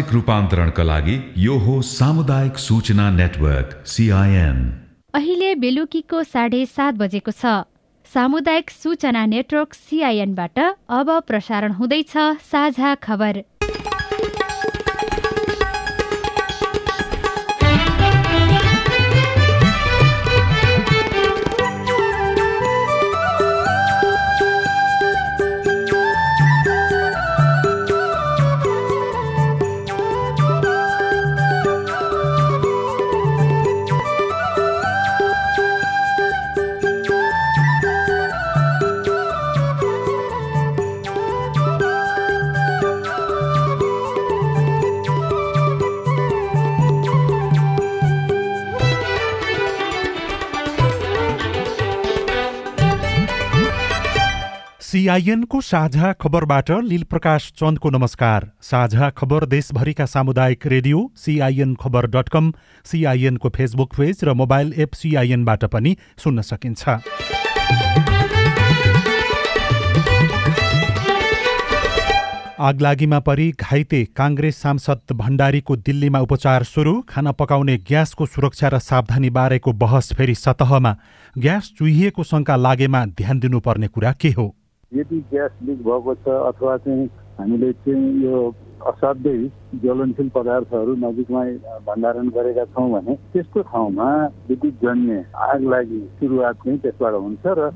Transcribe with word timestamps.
सामाजिक 0.00 0.14
रूपान्तरणका 0.14 0.82
लागि 0.82 1.14
यो 1.36 1.54
हो 1.58 1.74
सामुदायिक 1.84 2.58
सूचना 2.58 3.08
नेटवर्क 3.10 3.68
सिआइएन 3.86 4.58
अहिले 5.14 5.54
बेलुकीको 5.60 6.22
साढे 6.24 6.64
सात 6.66 6.94
बजेको 6.94 7.32
छ। 7.32 7.68
सामुदायिक 8.06 8.70
सूचना 8.72 9.24
नेटवर्क 9.26 9.74
सिआइएनबाट 9.74 10.58
अब 10.88 11.08
प्रसारण 11.28 11.72
हुँदैछ 11.72 12.12
साझा 12.48 12.94
खबर। 13.04 13.44
सिआइएनको 55.00 55.60
साझा 55.60 56.12
खबरबाट 56.12 56.70
लील 56.84 57.02
प्रकाश 57.02 57.44
चन्दको 57.56 57.90
नमस्कार। 57.90 58.46
साझा 58.60 59.08
खबर 59.10 59.44
देशभरिका 59.46 60.06
सामुदायिक 60.06 60.66
रेडियो 60.66 60.98
सिआइएन 61.16 61.74
खबर 61.74 62.06
डट 62.06 62.28
कम 62.28 62.52
सिआइएनको 62.84 63.48
फेसबुक 63.48 63.94
पेज 63.96 64.20
र 64.24 64.34
मोबाइल 64.34 64.72
एप 64.76 64.94
सिआइएनबाट 64.94 65.64
पनि 65.66 65.96
सुन्न 66.18 66.42
सकिन्छ। 66.42 66.88
आगलागीमा 72.60 73.20
परि 73.24 73.50
घाइते 73.60 74.04
काङ्ग्रेस 74.16 74.62
सांसद 74.62 75.16
भण्डारीको 75.16 75.76
दिल्लीमा 75.78 76.20
उपचार 76.20 76.64
सुरु 76.66 77.00
खाना 77.08 77.32
पकाउने 77.32 77.78
ग्यासको 77.88 78.26
सुरक्षा 78.26 78.68
र 78.68 78.78
सावधानी 78.84 79.30
बारेको 79.32 79.72
बहस 79.80 80.12
फेरि 80.12 80.34
सतहमा। 80.36 80.96
ग्यास 81.38 81.72
चुहिएको 81.78 82.22
शङ्का 82.22 82.56
लागेमा 82.58 83.06
ध्यान 83.16 83.40
दिनुपर्ने 83.40 83.88
कुरा 83.88 84.12
के 84.12 84.30
हो? 84.30 84.54
यदि 84.92 85.18
ग्यास 85.30 85.50
लिक 85.62 85.82
भएको 85.86 86.14
छ 86.14 86.28
अथवा 86.50 86.76
चाहिँ 86.84 87.06
हामीले 87.38 87.72
चाहिँ 87.72 88.22
यो 88.22 88.38
असाध्यै 88.90 89.36
ज्वलनशील 89.82 90.28
पदार्थहरू 90.34 90.94
नजिकमा 91.04 91.42
भण्डारण 91.86 92.28
गरेका 92.36 92.64
छौँ 92.74 92.88
भने 92.92 93.14
त्यस्तो 93.32 93.62
ठाउँमा 93.70 94.08
विद्युत 94.48 94.74
जन्य 94.82 95.22
आग 95.46 95.62
लागि 95.72 96.00
सुरुवात 96.18 96.54
चाहिँ 96.64 96.78
त्यसबाट 96.78 97.14
हुन्छ 97.14 97.46
र 97.58 97.70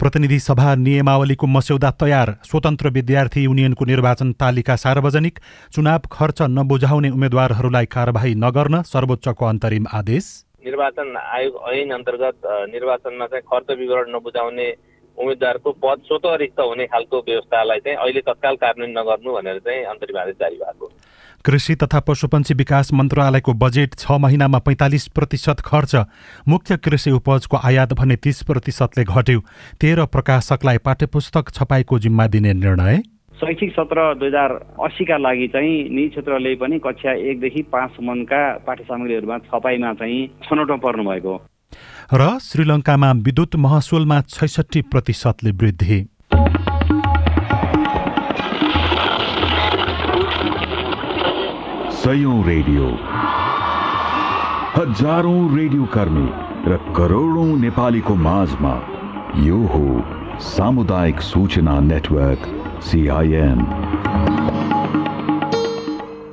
प्रतिनिधि 0.00 0.38
सभा 0.38 0.74
नियमावलीको 0.78 1.46
मस्यौदा 1.46 1.90
तयार। 2.00 2.28
स्वतन्त्र 2.44 2.88
विद्यार्थी 2.88 3.40
युनियनको 3.44 3.84
निर्वाचन 3.84 4.32
तालिका 4.40 4.76
सार्वजनिक। 4.76 5.38
चुनाव 5.74 6.06
खर्च 6.12 6.42
नबुझाउने 6.58 7.10
उम्मेद्वारहरूलाई 7.10 7.86
कारवाही 7.86 8.34
नगर्न 8.44 8.82
सर्वोच्चको 8.92 9.44
अन्तरिम 9.46 9.86
आदेश। 9.92 10.24
निर्वाचन 10.66 11.16
आयोग 11.16 11.54
ऐन 11.72 11.90
अन्तर्गत 11.90 12.46
निर्वाचनमा 12.74 13.26
चाहिँ 13.26 13.42
खर्च 13.50 13.68
विवरण 13.78 14.14
नबुझाउने 14.16 14.68
उम्मेद्वारको 15.18 15.72
पद 15.84 16.02
स्वतः 16.06 16.34
रिक्त 16.36 16.60
हुने 16.60 16.86
खालको 16.86 17.18
व्यवस्थालाई 17.28 17.78
चाहिँ 17.78 17.96
अहिले 17.98 18.20
तत्काल 18.20 18.56
कार्यान्वयन 18.56 18.98
नगर्नु 18.98 19.34
भनेर 19.34 19.58
चाहिँ 19.58 19.84
अन्तरिम 19.84 20.18
आदेश 20.18 20.36
जारी 20.40 20.56
भएको 20.56 20.90
कृषि 21.44 21.74
तथा 21.74 22.00
पशुपन्छी 22.00 22.54
विकास 22.54 22.92
मन्त्रालयको 22.92 23.52
बजेट 23.54 23.94
छ 23.94 24.18
महिनामा 24.20 24.58
पैँतालिस 24.58 25.06
प्रतिशत 25.08 25.60
खर्च 25.60 25.94
मुख्य 26.48 26.76
कृषि 26.76 27.10
उपजको 27.10 27.56
आयात 27.64 27.92
भने 27.92 28.16
तीस 28.16 28.42
प्रतिशतले 28.42 29.04
घट्यो। 29.04 29.40
तेह्र 29.80 30.06
प्रकाशकलाई 30.06 30.78
पाठ्यपुस्तक 30.78 31.50
छपाईको 31.50 31.98
जिम्मा 31.98 32.26
दिने 32.26 32.52
निर्णय? 32.54 32.98
शैक्षिक 33.40 33.72
सत्र 33.72 34.14
दुई 34.14 34.28
हजार 34.28 34.52
अस्सीका 34.84 35.16
लागि 35.16 35.46
चाहिँ 35.48 35.74
निजी 35.90 36.08
क्षेत्रले 36.08 36.54
पनि 36.54 36.78
कक्षा 36.78 37.12
एकदेखि 37.30 37.62
पाँचसम्मका 37.72 38.42
पाठ्य 38.66 38.84
सामग्रीहरूमा 38.84 39.38
छपाईमा 39.46 39.92
चाहिँ 39.94 40.26
छनौटमा 40.44 40.76
पर्नुभएको 40.76 41.36
र 42.14 42.26
श्रीलङ्कामा 42.42 43.10
विद्युत 43.24 43.56
महसुलमा 43.56 44.20
छैसठी 44.28 44.80
प्रतिशतले 44.82 45.50
वृद्धि। 45.52 45.98
सयौं 51.96 52.38
रेडियो। 52.44 52.86
हजारौं 54.76 55.42
रेडियो 55.56 55.84
कर्मी 55.84 56.28
र 56.70 56.80
करोडौं 56.96 57.50
नेपालीको 57.58 58.14
माझमा 58.24 58.74
यो 59.44 59.58
हो 59.66 59.84
सामुदायिक 60.48 61.20
सूचना 61.20 61.78
नेटवर्क 61.80 62.48
सिआइएन 62.82 63.60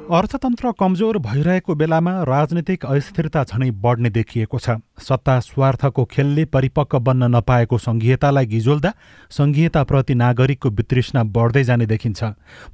अर्थतन्त्र 0.06 0.72
कमजोर 0.78 1.18
भइरहेको 1.18 1.76
बेलामा 1.76 2.12
राजनीतिक 2.30 2.86
अस्थिरता 2.86 3.44
झनै 3.44 3.70
बढ्ने 3.82 4.10
देखिएको 4.14 4.58
छ। 4.60 4.78
सत्ता 5.02 5.40
स्वार्थको 5.40 6.06
खेलले 6.06 6.46
परिपक्व 6.46 7.00
बन्न 7.02 7.30
नपाएको 7.36 7.78
सङ्घीयतालाई 7.78 8.46
गिजोल्दा 8.46 8.92
सङ्घीयताप्रति 9.34 10.16
नागरिकको 10.16 10.70
वितृष्णा 10.70 11.24
बढ्दै 11.26 11.64
जाने 11.64 11.86
देखिन्छ। 11.90 12.22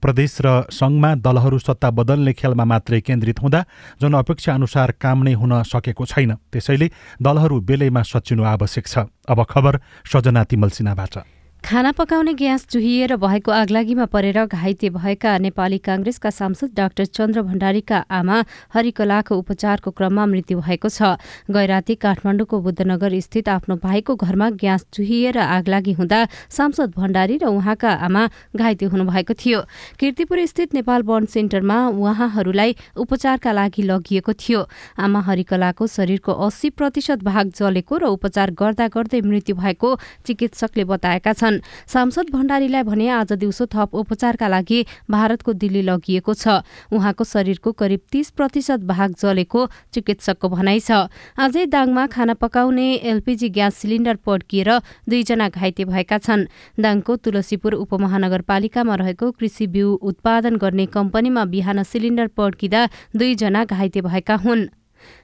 प्रदेश 0.03 0.37
र 0.43 0.67
सङ्घमा 0.75 1.15
दलहरू 1.23 1.59
सत्ता 1.59 1.89
बदल्ने 1.95 2.33
खेलमा 2.35 2.65
मात्रै 2.67 2.99
केन्द्रित 2.99 3.39
हुँदा 3.39 3.65
जनअपेक्षा 4.01 4.53
अनुसार 4.53 4.91
काम 4.99 5.23
नै 5.23 5.33
हुन 5.33 5.63
सकेको 5.63 6.05
छैन। 6.05 6.35
त्यसैले 6.51 6.87
दलहरू 7.15 7.55
बेलैमा 7.63 8.01
सचिनु 8.03 8.43
आवश्यक 8.43 8.85
छ। 8.87 9.07
अब 9.07 9.39
खबर 9.47 9.79
सजना 10.03 10.43
तिमलसिनाबाट 10.43 11.40
खाना 11.63 11.91
पकाउने 11.91 12.33
ग्यास 12.33 12.65
चुहिएर 12.67 13.15
भएको 13.15 13.51
आगलागीमा 13.51 14.05
परेर 14.11 14.45
घाइते 14.45 14.89
भएका 14.91 15.37
नेपाली 15.37 15.77
काङ्ग्रेसका 15.79 16.29
सांसद 16.29 16.71
डाक्टर 16.75 17.05
चन्द्र 17.07 17.41
भण्डारीका 17.41 17.97
आमा 18.11 18.37
हरिकलाको 18.73 19.35
उपचारको 19.37 19.91
क्रममा 19.91 20.25
मृत्यु 20.25 20.59
भएको 20.59 20.89
छ। 20.89 21.15
गैराती 21.47 21.95
काठमाडौँको 21.95 22.59
बुद्धनगर 22.59 23.19
स्थित 23.21 23.49
आफ्नो 23.49 23.75
भाइको 23.77 24.15
घरमा 24.17 24.49
ग्यास 24.57 24.85
चुहिएर 24.91 25.37
आगलागी 25.37 25.93
हुँदा 25.93 26.19
सांसद 26.49 26.91
भण्डारी 26.97 27.37
र 27.37 27.45
उहाँका 27.47 27.91
आमा 28.03 28.27
घाइते 28.51 28.85
हुनुभएको 28.91 29.33
थियो। 29.39 29.61
किर्तिपुर 29.95 30.45
स्थित 30.45 30.73
नेपाल 30.73 31.01
वन 31.03 31.25
सेन्टरमा 31.29 31.77
उहाँहरूलाई 31.87 32.75
उपचारका 32.97 33.51
लागि 33.51 33.83
लगिएको 33.85 34.33
थियो। 34.33 34.65
आमा 34.99 35.19
हरिकलाको 35.29 35.87
शरीरको 35.87 36.31
अस्सी 36.41 36.69
प्रतिशत 36.73 37.23
भाग 37.23 37.53
जलेको 37.55 37.97
र 37.97 38.03
उपचार 38.11 38.51
गर्दा 38.59 38.87
गर्दै 38.89 39.21
मृत्यु 39.21 39.55
भएको 39.55 39.95
चिकित्सकले 40.25 40.83
बताएका 40.83 41.33
छन्। 41.33 41.50
छन्। 41.51 41.61
सांसद 41.87 42.29
भण्डारीलाई 42.31 42.83
भने 42.83 43.07
आज 43.09 43.33
दिउँसो 43.33 43.65
थप 43.65 43.95
उपचारका 43.95 44.47
लागि 44.47 44.85
भारतको 45.11 45.53
दिल्ली 45.53 45.81
लगिएको 45.81 46.33
छ। 46.33 46.63
उहाँको 46.91 47.23
शरीरको 47.23 47.71
करिब 47.71 47.99
तीस 48.11 48.29
प्रतिशत 48.31 48.79
भाग 48.81 49.15
जलेको 49.19 49.67
चिकित्सकको 49.93 50.49
भनाइ 50.49 50.79
छ। 50.79 50.91
आजै 51.37 51.65
दाङमा 51.65 52.07
खाना 52.07 52.33
पकाउने 52.33 52.87
एलपीजी 53.03 53.49
ग्यास 53.49 53.75
सिलिन्डर 53.75 54.15
पड्किएर 54.25 54.69
दुईजना 55.09 55.49
घाइते 55.49 55.85
भएका 55.85 56.17
छन्। 56.17 56.47
दाङको 56.79 57.15
तुलसीपुर 57.15 57.73
उपमहानगरपालिकामा 57.75 58.95
रहेको 58.95 59.31
कृषि 59.31 59.67
बिउ 59.67 59.87
उत्पादन 60.01 60.55
गर्ने 60.55 60.85
कम्पनीमा 60.85 61.45
बिहान 61.45 61.83
सिलिन्डर 61.83 62.27
पड्किँदा 62.37 62.81
दुईजना 63.15 63.65
घाइते 63.65 64.01
भएका 64.01 64.35
हुन्। 64.35 64.80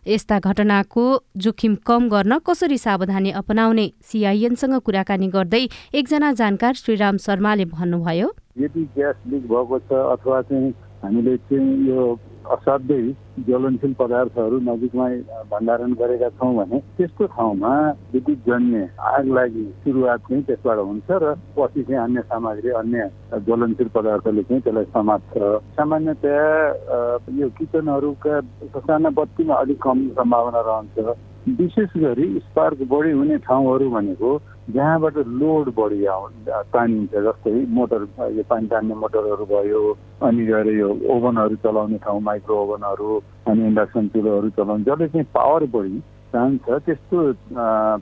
यस्ता 0.07 0.39
घटनाको 0.39 1.05
जोखिम 1.37 1.75
कम 1.87 2.09
गर्न 2.09 2.37
कसरी 2.45 2.77
सावधानी 2.77 3.31
अपनाउने 3.31 3.85
सिआइएनसँग 4.03 4.79
कुराकानी 4.81 5.27
गर्दै 5.27 5.63
एकजना 5.93 6.31
जानकार 6.33 6.73
श्रीराम 6.73 7.17
शर्माले 7.17 7.65
भन्नुभयो। 7.65 8.31
यदि 8.57 8.83
ग्यास 8.95 9.15
लिक 9.27 9.43
भएको 9.47 9.79
छ 9.79 9.91
अथवा 10.13 10.41
चाहिँ 10.41 10.71
हामीले 11.03 11.37
चाहिँ 11.37 11.87
यो 11.89 12.03
असाध्यै 12.51 13.01
ज्वलनशील 13.47 13.93
पदार्थहरू 13.99 14.59
नजिकमा 14.59 15.07
भण्डारण 15.51 15.93
गरेका 15.99 16.29
छौँ 16.29 16.53
भने 16.55 16.79
त्यस्तो 16.97 17.25
ठाउँमा 17.25 17.73
विद्युत 18.13 18.37
जन्य 18.47 18.85
आग 19.11 19.25
लागि 19.33 19.63
सुरुवात 19.83 20.19
चाहिँ 20.19 20.43
त्यसबाट 20.43 20.79
हुन्छ 20.79 21.09
र 21.21 21.33
पछि 21.57 21.83
चाहिँ 21.83 22.01
अन्य 22.03 22.21
सामग्री 22.21 22.69
अन्य 22.81 23.07
ज्वलनशील 23.45 23.87
पदार्थले 23.87 24.43
चाहिँ 24.43 24.61
त्यसलाई 24.61 24.85
समात्छ 24.93 25.37
सामान्यतया 25.77 26.45
यो 27.39 27.49
किचनहरूका 27.57 28.39
साना 28.79 29.09
बत्तीमा 29.09 29.55
अलिक 29.55 29.81
कम 29.83 30.07
सम्भावना 30.17 30.61
रहन्छ। 30.67 31.17
विशेष 31.59 31.89
गरी 31.97 32.27
स्पार्क 32.39 32.79
बढी 32.91 33.11
हुने 33.11 33.37
ठाउँहरू 33.37 33.89
भनेको 33.89 34.31
जहाँबाट 34.67 35.17
लोड 35.41 35.69
बढी 35.75 36.05
आउ 36.05 36.27
तानिन्छ 36.73 37.11
जस्तै 37.27 37.51
मोटर 37.75 38.01
यो 38.35 38.43
पानी 38.49 38.67
तान्ने 38.67 38.95
मोटरहरू 38.95 39.45
भयो 39.45 39.81
अनि 40.27 40.45
गएर 40.45 40.67
यो 40.75 40.89
ओभनहरू 41.15 41.55
चलाउने 41.63 41.97
ठाउँ 42.03 42.21
माइक्रो 42.21 42.55
ओभनहरू 42.63 43.21
अनि 43.47 43.67
इन्डक्सन 43.67 44.07
चुलोहरू 44.15 44.49
चलाउने 44.59 44.83
जसले 44.83 45.07
चाहिँ 45.07 45.27
पावर 45.33 45.65
बढी 45.75 45.99
चाहन्छ 46.33 46.83
त्यस्तो 46.85 47.21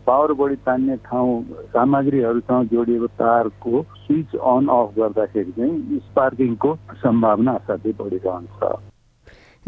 पावर 0.10 0.34
बढी 0.34 0.56
तान्ने 0.66 0.96
ठाउँ 1.06 1.44
सामग्रीहरूसँग 1.76 2.74
जोडिएको 2.74 3.08
तारको 3.22 3.82
स्विच 4.02 4.36
अन 4.54 4.68
अफ 4.78 4.98
गर्दाखेरि 4.98 5.52
चाहिँ 5.52 6.00
स्पार्किङको 6.10 6.76
सम्भावना 7.06 7.52
असाध्यै 7.62 7.94
बढिरहन्छ। 8.02 8.74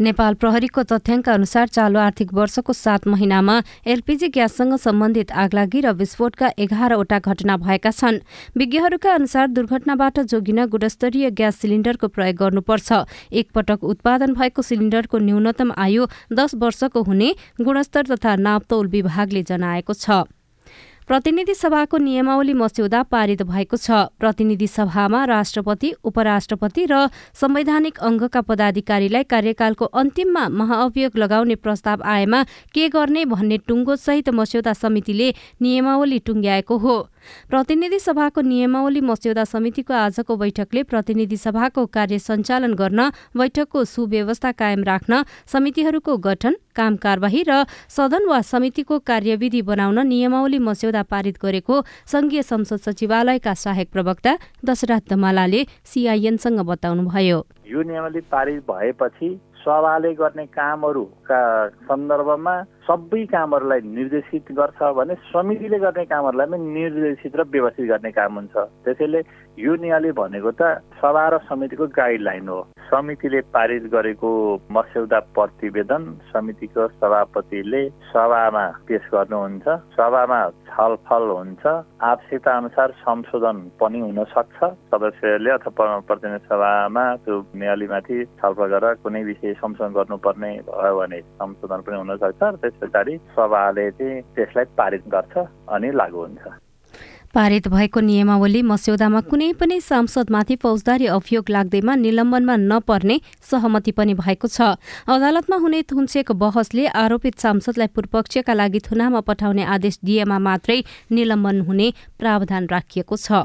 नेपाल 0.00 0.34
प्रहरीको 0.34 0.82
तथ्याङ्क 0.82 1.28
अनुसार 1.28 1.68
चालु 1.68 1.98
आर्थिक 1.98 2.32
वर्षको 2.32 2.72
सात 2.72 3.06
महिनामा 3.08 3.54
एलपीजी 3.84 4.28
ग्याससँग 4.30 4.74
सम्बन्धित 4.78 5.32
आगलागी 5.34 5.80
र 5.80 5.92
विस्फोटका 5.92 6.50
एघारवटा 6.56 7.18
घटना 7.18 7.56
भएका 7.58 7.90
छन्। 7.90 8.22
विज्ञहरूका 8.54 9.14
अनुसार 9.14 9.46
दुर्घटनाबाट 9.58 10.20
जोगिन 10.30 10.64
गुणस्तरीय 10.70 11.30
ग्यास 11.34 11.56
सिलिण्डरको 11.58 12.08
प्रयोग 12.14 12.36
गर्नुपर्छ। 12.38 12.88
एकपटक 13.42 13.84
उत्पादन 13.84 14.38
भएको 14.38 14.62
सिलिण्डरको 14.62 15.18
न्यूनतम 15.18 15.72
आयु 15.76 16.06
दस 16.30 16.54
वर्षको 16.54 17.02
हुने 17.02 17.34
गुणस्तर 17.58 18.14
तथा 18.14 18.36
नापतौल 18.38 18.86
विभागले 18.86 19.42
जनाएको 19.42 19.92
छ। 19.94 20.22
प्रतिनिधि 21.08 21.54
सभाको 21.54 21.96
नियमावली 21.98 22.52
मस्यौदा 22.52 23.02
पारित 23.08 23.42
भएको 23.42 23.76
छ। 23.76 24.12
प्रतिनिधि 24.20 24.66
सभामा 24.68 25.24
राष्ट्रपति 25.24 25.92
उपराष्ट्रपति 26.04 26.84
र 26.84 27.08
संवैधानिक 27.32 27.98
अङ्गका 27.98 28.40
पदाधिकारीलाई 28.44 29.24
कार्यकालको 29.24 29.84
अन्तिममा 29.88 30.48
महाअभियोग 30.52 31.16
लगाउने 31.16 31.54
प्रस्ताव 31.64 32.02
आएमा 32.04 32.42
के 32.74 32.88
गर्ने 32.92 33.24
भन्ने 33.24 33.58
टुङ्गोसहित 33.64 34.28
मस्यौदा 34.36 34.72
समितिले 34.76 35.34
नियमावली 35.62 36.18
टुङ्ग्याएको 36.28 36.76
हो। 36.76 36.96
प्रतिनिधि 37.50 37.98
सभाको 37.98 38.40
नियमावली 38.42 39.00
मस्यौदा 39.00 39.44
समितिको 39.44 39.94
आजको 39.94 40.36
बैठकले 40.36 40.82
प्रतिनिधि 40.82 41.36
सभाको 41.36 41.86
कार्य 41.86 42.18
सञ्चालन 42.18 42.74
गर्न 42.74 43.00
बैठकको 43.36 43.84
सुव्यवस्था 43.84 44.52
कायम 44.52 44.82
राख्न 44.84 45.22
समितिहरूको 45.46 46.16
गठन 46.18 46.56
काम 46.76 46.96
कारवाही 46.96 47.42
र 47.48 47.64
सदन 47.88 48.28
वा 48.28 48.40
समितिको 48.44 48.98
कार्यविधि 49.02 49.62
बनाउन 49.62 50.06
नियमावली 50.06 50.58
मस्यौदा 50.58 51.02
पारित 51.02 51.38
गरेको 51.42 51.82
संघीय 52.06 52.42
संसद 52.42 52.76
सचिवालयका 52.86 53.54
सहायक 53.54 53.90
प्रवक्ता 53.92 54.36
दशरथ 54.64 55.10
दमालाले 55.10 55.64
सिआइएनसँग 55.84 56.60
बताउनुभयो। 56.66 57.38
यो 57.66 57.82
नियमावली 57.82 58.20
पारित 58.30 58.62
भएपछि 58.70 59.28
सभाले 59.58 60.12
गर्ने 60.14 60.46
कामहरूका 60.46 61.40
सन्दर्भमा 61.86 62.54
सबै 62.88 63.24
कामहरूलाई 63.28 63.80
निर्देशित 63.84 64.52
गर्छ 64.56 64.80
भने 64.96 65.14
समितिले 65.28 65.78
गर्ने 65.78 66.04
कामहरूलाई 66.08 66.46
पनि 66.52 66.66
निर्देशित 66.72 67.36
र 67.36 67.44
व्यवस्थित 67.52 67.86
गर्ने 67.92 68.10
काम 68.16 68.34
हुन्छ। 68.38 68.56
त्यसैले 68.84 69.20
यो 69.60 69.72
नियमले 69.76 70.12
भनेको 70.16 70.50
त 70.56 70.80
सभा 70.96 71.24
र 71.28 71.38
समितिको 71.44 71.86
गाइडलाइन 71.92 72.48
हो। 72.48 72.60
समितिले 72.88 73.40
पारित 73.52 73.84
गरेको 73.92 74.30
मस्यौदा 74.72 75.18
प्रतिवेदन 75.36 76.02
समितिको 76.32 76.86
सभापतिले 76.96 77.82
सभामा 78.08 78.64
पेश 78.88 79.04
गर्नुहुन्छ। 79.12 79.66
सभामा 79.92 80.40
छलफल 80.72 81.24
हुन्छ। 81.28 81.64
आवश्यकता 82.00 82.56
अनुसार 82.56 82.88
संशोधन 83.04 83.56
पनि 83.76 84.00
हुन 84.00 84.24
सक्छ। 84.32 84.58
सदस्यहरूले 84.88 85.50
अथवा 85.50 85.98
प्रतिनिधि 86.08 86.46
सभामा 86.48 87.04
त्यो 87.28 87.36
न्यायालयमाथि 87.52 88.16
छलफल 88.40 88.66
गरेर 88.72 88.94
कुनै 89.04 89.22
विषय 89.28 89.52
संशोधन 89.60 89.92
गर्नुपर्ने 89.92 90.52
भयो 90.72 90.96
भने 90.96 91.20
संशोधन 91.20 91.80
पनि 91.84 91.96
हुन 92.00 92.16
सक्छ। 92.24 92.42
पछाडि 92.80 93.16
सभाले 93.34 93.90
चाहिँ 93.90 94.22
त्यसलाई 94.34 94.64
पारित 94.78 95.02
गर्छ 95.08 95.34
अनि 95.68 95.90
लागू 95.94 96.18
हुन्छ। 96.18 96.46
पारित 97.28 97.68
भएको 97.68 98.00
नियमावली 98.00 98.60
मस्यौदामा 98.62 99.20
कुनै 99.28 99.52
पनि 99.60 99.80
सांसदमाथि 99.80 100.56
फौजदारी 100.56 101.06
अभियोग 101.06 101.50
लाग्दैमा 101.50 101.94
निलम्बनमा 101.94 102.54
नपर्ने 102.56 103.16
सहमति 103.50 103.92
पनि 103.92 104.14
भएको 104.14 104.48
छ। 104.48 104.80
अदालतमा 105.06 105.56
हुने 105.56 105.82
थुन्सेक 105.82 106.32
बहसले 106.32 106.86
आरोपित 106.96 107.38
सांसदलाई 107.38 107.86
पूर्वपक्षका 107.94 108.54
लागि 108.54 108.80
थुनामा 108.80 109.20
पठाउने 109.28 109.64
आदेश 109.66 109.98
दिएमा 110.04 110.38
मात्रै 110.38 110.80
निलम्बन 111.12 111.60
हुने 111.68 111.92
प्रावधान 112.18 112.66
राखिएको 112.66 113.16
छ। 113.16 113.44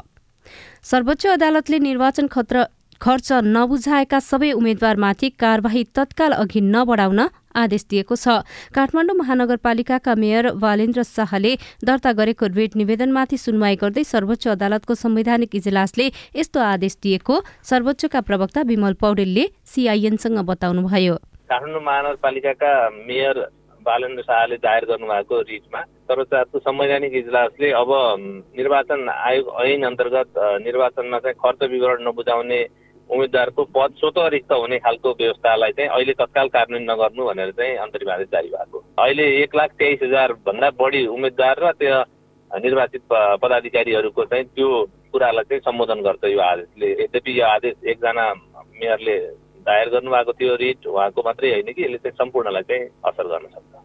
सर्वोच्च 0.82 1.26
अदालतले 1.26 1.78
निर्वाचन 1.78 2.26
खत्र 2.26 2.64
खर्च 3.00 3.32
नबुझाएका 3.46 4.18
सबै 4.20 4.50
उम्मेद्वारमाथि 4.52 5.28
कारवाही 5.40 5.82
तत्काल 5.96 6.32
अघि 6.34 6.60
नबढाउन 6.62 7.20
आदेश 7.54 7.84
दिएको 7.90 8.14
छ। 8.16 8.26
काठमाडौँ 8.74 9.16
महानगरपालिकाका 9.16 10.14
मेयर 10.14 10.44
वालेन्द्र 10.58 11.02
शाहले 11.04 11.52
दर्ता 11.84 12.12
गरेको 12.12 12.46
रिट 12.50 12.76
निवेदनमाथि 12.76 13.36
सुनवाई 13.38 13.76
गर्दै 13.82 14.04
सर्वोच्च 14.04 14.48
अदालतको 14.48 14.94
संवैधानिक 14.94 15.54
इजलासले 15.54 16.06
यस्तो 16.36 16.60
आदेश 16.62 16.96
दिएको 17.02 17.34
सर्वोच्चका 17.70 18.20
प्रवक्ता 18.20 18.60
विमल 18.70 18.94
पौडेलले 19.02 19.44
सिआइएनसँग 19.64 20.38
बताउनुभयो। 20.50 21.14
काठमाडौँ 21.50 21.82
महानगरपालिकाका 21.82 22.72
मेयर 23.06 23.36
बालेन्द्र 23.86 24.22
शाहले 24.22 24.56
दायर 24.58 24.84
गर्नुभएको 24.90 25.40
रिटमा 25.44 25.80
सर्वोच्चको 26.08 26.58
संवैधानिक 26.58 27.12
इजलासले 27.16 27.70
अब 27.76 27.90
निर्वाचन 28.56 29.08
आयोग 29.08 29.46
ऐन 29.62 29.82
अन्तर्गत 29.84 30.40
निर्वाचनमा 30.64 31.18
चाहिँ 31.18 31.38
खर्च 31.44 31.60
विवरण 31.70 32.08
नबुझाउने 32.08 32.60
उम्मेद्वारको 33.10 33.64
पद 33.74 33.94
स्वत 33.98 34.18
रिक्त 34.32 34.52
हुने 34.52 34.78
खालको 34.78 35.10
व्यवस्थालाई 35.10 35.72
चाहिँ 35.72 35.90
अहिले 35.90 36.12
तत्काल 36.12 36.48
कार्यान्वयन 36.48 36.90
नगर्नु 36.90 37.24
भनेर 37.24 37.50
चाहिँ 37.50 37.76
अन्तरिम 37.76 38.10
आदेश 38.10 38.28
जारी 38.32 38.48
भएको 38.48 38.78
अहिले 38.98 39.26
एक 39.42 39.54
लाख 39.56 39.70
तेइस 39.78 40.02
हजारभन्दा 40.02 40.70
बढी 40.80 41.06
उम्मेद्वार 41.06 41.56
र 41.64 41.72
त्यो 41.80 42.02
निर्वाचित 42.50 43.02
पदाधिकारीहरूको 43.42 44.24
चाहिँ 44.24 44.44
त्यो 44.44 44.68
कुरालाई 45.12 45.44
चाहिँ 45.44 45.60
सम्बोधन 45.60 46.00
गर्छ 46.02 46.24
यो 46.24 46.40
आदेशले। 46.40 46.90
यद्यपि 47.02 47.40
यो 47.40 47.46
आदेश 47.46 47.74
एकजना 47.86 48.26
मेयरले 48.80 49.16
दायर 49.66 49.88
गर्नुभएको 49.88 50.32
थियो 50.32 50.54
रिट 50.54 50.86
उहाँको 50.86 51.22
मात्रै 51.24 51.50
होइन 51.50 51.72
कि 51.72 51.82
यसले 51.84 51.98
चाहिँ 51.98 52.16
सम्पूर्णलाई 52.18 52.62
चाहिँ 52.62 52.88
असर 53.04 53.26
गर्न 53.26 53.46
सक्छ। 53.48 53.83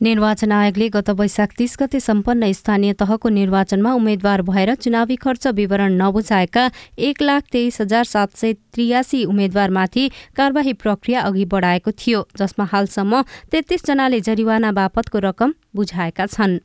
निर्वाचन 0.00 0.52
आयोगले 0.52 0.88
गत 0.88 1.10
वैशाख 1.10 1.52
तीस 1.58 1.76
गते 1.80 2.00
सम्पन्न 2.00 2.52
स्थानीय 2.52 2.92
तहको 2.92 3.28
निर्वाचनमा 3.28 3.92
उम्मेद्वार 3.92 4.42
भएर 4.42 4.74
चुनावी 4.74 5.16
खर्च 5.16 5.46
विवरण 5.54 5.98
नबुझाएका 6.02 6.70
एक 6.98 7.22
लाख 7.22 7.42
तेइस 7.52 7.80
हजार 7.80 8.04
सात 8.04 8.36
सय 8.36 8.52
त्रियासी 8.74 9.24
उम्मेद्वारमाथि 9.24 10.08
कारवाही 10.36 10.72
प्रक्रिया 10.78 11.20
अघि 11.20 11.44
बढाएको 11.44 11.90
थियो 11.98 12.26
जसमा 12.38 12.64
हालसम्म 12.72 13.22
तेत्तीसजनाले 13.50 14.20
जरिवाना 14.20 14.72
बापतको 14.72 15.18
रकम 15.18 15.54
बुझाएका 15.76 16.26
छन्। 16.26 16.58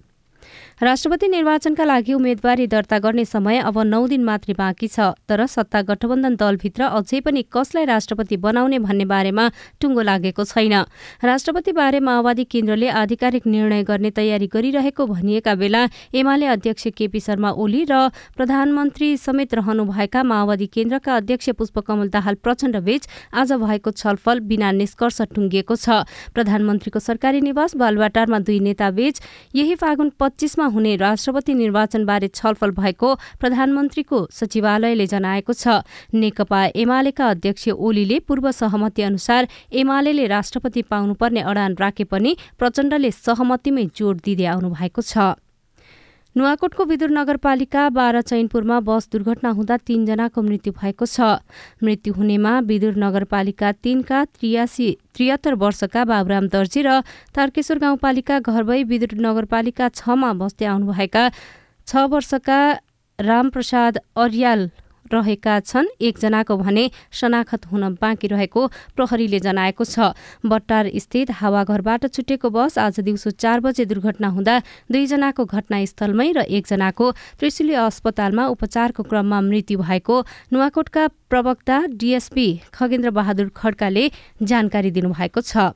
राष्ट्रपति 0.82 1.28
निर्वाचनका 1.28 1.84
लागि 1.86 2.14
उम्मेद्वारी 2.14 2.68
दर्ता 2.68 3.00
गर्ने 3.00 3.26
समय 3.26 3.58
अब 3.62 3.80
नौ 3.84 4.08
दिन 4.08 4.24
मात्रै 4.24 4.54
बाँकी 4.54 4.88
छ 4.88 5.00
तर 5.30 5.46
सत्ता 5.48 5.82
गठबन्धन 5.82 6.36
दलभित्र 6.36 6.84
अझै 6.84 7.20
पनि 7.22 7.44
कसलाई 7.54 7.86
राष्ट्रपति 7.86 8.38
बनाउने 8.38 8.80
भन्ने 8.80 9.06
बारेमा 9.06 9.50
टुङ्गो 9.82 10.02
लागेको 10.02 10.44
छैन। 10.46 10.74
राष्ट्रपति 11.24 11.72
बारे 11.72 12.00
माओवादी 12.00 12.44
केन्द्रले 12.46 12.90
आधिकारिक 12.92 13.48
निर्णय 13.48 13.84
गर्ने 13.84 14.12
तयारी 14.12 14.48
गरिरहेको 14.54 15.06
भनिएका 15.06 15.56
बेला 15.56 15.88
एमाले 16.14 16.46
अध्यक्ष 16.48 16.88
केपी 16.98 17.20
शर्मा 17.20 17.52
ओली 17.54 17.84
र 17.92 18.10
प्रधानमन्त्री 18.38 19.16
समेत 19.18 19.54
रहनुभएका 19.54 20.24
माओवादी 20.24 20.68
केन्द्रका 20.74 21.16
अध्यक्ष 21.16 21.50
पुष्पकमल 21.58 22.08
दाहाल 22.10 22.36
प्रचण्डबीच 22.44 23.08
आज 23.34 23.52
भएको 23.64 23.92
छलफल 23.94 24.40
बिना 24.50 24.72
निष्कर्ष 24.74 25.22
टुङ्गिएको 25.34 25.76
छ। 25.76 26.04
प्रधानमन्त्रीको 26.34 27.00
सरकारी 27.00 27.42
निवास 27.42 27.76
बालुवाटारमा 27.76 28.40
दुई 28.40 28.60
नेताबीच 28.60 29.22
यही 29.56 29.76
फागुन 29.76 30.10
पच्चिसमा 30.34 30.66
हुने 30.66 30.96
राष्ट्रपति 30.98 31.54
निर्वाचनबारे 31.54 32.28
छलफल 32.28 32.72
भएको 32.74 33.14
प्रधानमन्त्रीको 33.40 34.18
सचिवालयले 34.34 35.06
जनाएको 35.06 35.54
छ। 35.54 35.86
नेकपा 36.10 36.62
एमालेका 36.74 37.30
अध्यक्ष 37.30 37.68
ओलीले 37.70 38.20
पूर्व 38.26 38.50
सहमति 38.52 39.02
अनुसार 39.04 39.48
एमाले 39.72 40.26
राष्ट्रपति 40.28 40.82
पाउनुपर्ने 40.90 41.42
अडान 41.46 41.76
राखे 41.78 42.04
पनि 42.10 42.36
प्रचण्डले 42.58 43.12
सहमतिमै 43.14 43.86
जोड 43.94 44.26
दिँदै 44.26 44.46
आउनु 44.50 44.70
भएको 44.74 45.02
छ। 45.04 45.38
नुवाकोटको 46.36 46.84
विदुर 46.90 47.10
नगरपालिका 47.14 47.82
बाह्र 47.94 48.22
चैनपुरमा 48.24 48.80
बस 48.82 49.08
दुर्घटना 49.14 49.50
हुँदा 49.54 49.76
तीनजनाको 49.86 50.42
मृत्यु 50.42 50.74
भएको 50.74 51.06
छ। 51.06 51.46
मृत्यु 51.84 52.14
हुनेमा 52.14 52.54
विदुर 52.66 52.96
नगरपालिका 52.98 53.72
तीनका 53.84 54.24
त्रियासी 54.34 54.88
त्रिहत्तर 55.14 55.54
वर्षका 55.64 56.06
बाबुराम 56.10 56.48
दर्जी 56.50 56.82
र 56.82 56.90
तारकेश्वर 57.38 57.78
गाउँपालिका 57.86 58.40
घरभई 58.42 58.84
विदुर 58.90 59.14
नगरपालिका 59.22 59.90
छमा 59.94 60.34
बस्दै 60.42 60.66
आउनुभएका 60.74 61.24
छ 61.88 62.10
वर्षका 62.10 62.60
रामप्रसाद 63.20 63.98
अर्याल 64.18 64.62
रहेका 65.14 65.60
छन्। 65.62 65.88
एकजनाको 66.02 66.58
भने 66.58 66.90
शनाखत 67.12 67.66
हुन 67.72 67.84
बाँकी 68.02 68.28
रहेको 68.28 68.62
प्रहरीले 68.96 69.40
जनाएको 69.40 69.84
छ। 69.86 70.12
बट्टार 70.44 70.90
स्थित 70.98 71.32
हावाघरबाट 71.40 72.06
छुटेको 72.08 72.50
बस 72.50 72.78
आज 72.80 73.00
दिउँसो 73.00 73.32
चार 73.34 73.60
बजे 73.60 73.86
दुर्घटना 73.86 74.28
हुँदा 74.28 74.56
दुईजनाको 74.92 75.46
घटनास्थलमै 75.46 76.30
र 76.34 76.40
एकजनाको 76.50 77.12
त्रिशुली 77.40 77.74
अस्पतालमा 77.84 78.48
उपचारको 78.48 79.04
क्रममा 79.04 79.42
मृत्यु 79.44 79.80
भएको 79.80 80.16
नुवाकोटका 80.52 81.08
प्रवक्ता 81.30 81.78
डिएसपी 81.94 82.48
खगेन्द्र 82.74 83.10
बहादुर 83.12 83.50
खड्काले 83.56 84.04
जानकारी 84.44 84.92
दिनुभएको 84.92 85.42
छ। 85.44 85.74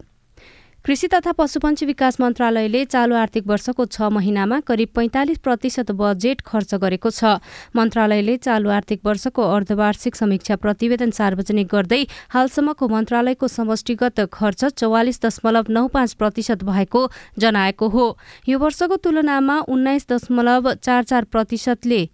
कृषि 0.88 1.08
तथा 1.08 1.32
पशुपन्छी 1.32 1.86
विकास 1.86 2.20
मन्त्रालयले 2.22 2.84
चालु 2.86 3.16
आर्थिक 3.18 3.48
वर्षको 3.48 3.86
छ 3.88 4.08
महिनामा 4.10 4.60
करिब 4.64 4.90
पैंतालिस 4.96 5.38
प्रतिशत 5.38 5.92
बजेट 5.92 6.42
खर्च 6.42 6.76
गरेको 6.76 7.10
छ। 7.12 7.32
मन्त्रालयले 7.76 8.38
चालु 8.38 8.70
आर्थिक 8.70 9.04
वर्षको 9.04 9.50
अर्धवार्षिक 9.58 10.16
समीक्षा 10.16 10.56
प्रतिवेदन 10.64 11.12
सार्वजनिक 11.12 11.68
गर्दै 11.68 12.02
हालसम्मको 12.32 12.88
मन्त्रालयको 12.88 13.48
समष्टिगत 13.50 14.20
खर्च 14.32 14.66
चौवालिस 14.80 15.20
दशमलव 15.26 15.76
नौ 15.76 15.88
पाँच 15.92 16.14
प्रतिशत 16.16 16.64
भएको 16.64 17.08
जनाएको 17.38 17.88
हो। 17.90 18.08
यो 18.48 18.60
वर्षको 18.60 18.96
तुलनामा 19.04 19.60
उन्नाइस 19.68 20.08
दशमलव 20.12 20.74
चार 20.76 21.04
चार 21.04 21.24
प्रतिशतले 21.28 22.08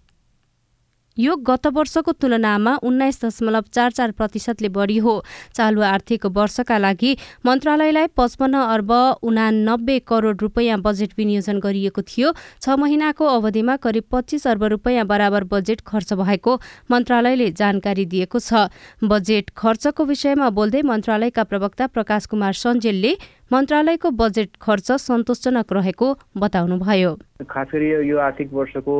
यो 1.18 1.36
गत 1.38 1.68
वर्षको 1.70 2.12
तुलनामा 2.14 2.76
उन्नाइस 2.84 3.24
दशमलव 3.24 3.64
चार 3.72 3.92
चार 3.92 4.12
प्रतिशतले 4.12 4.70
बढी 4.70 4.98
हो। 4.98 5.14
चालु 5.54 5.82
आर्थिक 5.84 6.26
वर्षका 6.28 6.78
लागि 6.78 7.12
मन्त्रालयलाई 7.46 8.08
पचपन्न 8.18 8.56
अर्ब 8.56 8.92
उनानब्बे 9.22 10.00
करोड 10.08 10.42
रुपियाँ 10.42 10.80
बजेट 10.82 11.14
विनियोजन 11.18 11.60
गरिएको 11.60 12.02
थियो। 12.04 12.34
छ 12.62 12.70
महिनाको 12.80 13.26
अवधिमा 13.28 13.76
करिब 13.78 14.04
पच्चिस 14.12 14.48
अर्ब 14.48 14.64
रुपियाँ 14.74 15.06
बराबर 15.06 15.44
बजेट 15.54 15.82
खर्च 15.86 16.14
भएको 16.16 16.60
मन्त्रालयले 16.92 17.52
जानकारी 17.54 18.06
दिएको 18.06 18.40
छ। 18.40 18.68
बजेट 19.04 19.52
खर्चको 19.58 20.06
विषयमा 20.06 20.50
बोल्दै 20.50 20.82
मन्त्रालयका 20.82 21.44
प्रवक्ता 21.44 21.88
प्रकाश 21.88 22.26
कुमार 22.26 22.54
सञ्जेलले 22.56 23.16
मन्त्रालयको 23.54 24.10
बजेट 24.18 24.50
खर्च 24.66 24.88
सन्तोषजनक 24.98 25.74
रहेको 25.74 26.08
बताउनुभयो। 26.42 27.12
खास 27.46 27.68
गरी 27.70 27.90
यो 28.10 28.18
आर्थिक 28.18 28.50
वर्षको 28.50 28.96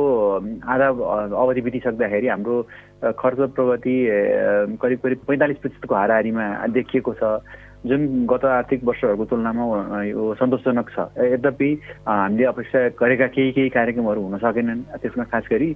आधा 0.70 0.88
अवधि 1.42 1.60
बितिसक्दाखेरि 1.66 2.28
हाम्रो 2.28 2.56
खर्च 3.18 3.38
प्रगति 3.58 3.96
करिब 4.78 4.98
करिब 5.02 5.18
पैँतालिस 5.26 5.58
प्रतिशतको 5.58 5.94
हाराहारीमा 5.94 6.46
देखिएको 6.70 7.14
छ। 7.18 7.22
जुन 7.84 8.26
गत 8.26 8.44
आर्थिक 8.44 8.80
वर्षहरूको 8.84 9.24
तुलनामा 9.28 10.02
यो 10.08 10.34
सन्तोषजनक 10.40 10.88
छ। 10.90 10.98
यद्यपि 11.36 11.68
हामीले 12.08 12.44
अपेक्षा 12.44 12.78
गरेका 12.96 13.26
केही 13.36 13.50
केही 13.52 13.68
कार्यक्रमहरू 13.76 14.20
हुन 14.24 14.36
सकेनन्। 14.40 14.80
त्यसमा 15.04 15.24
खास 15.28 15.44
गरी 15.52 15.68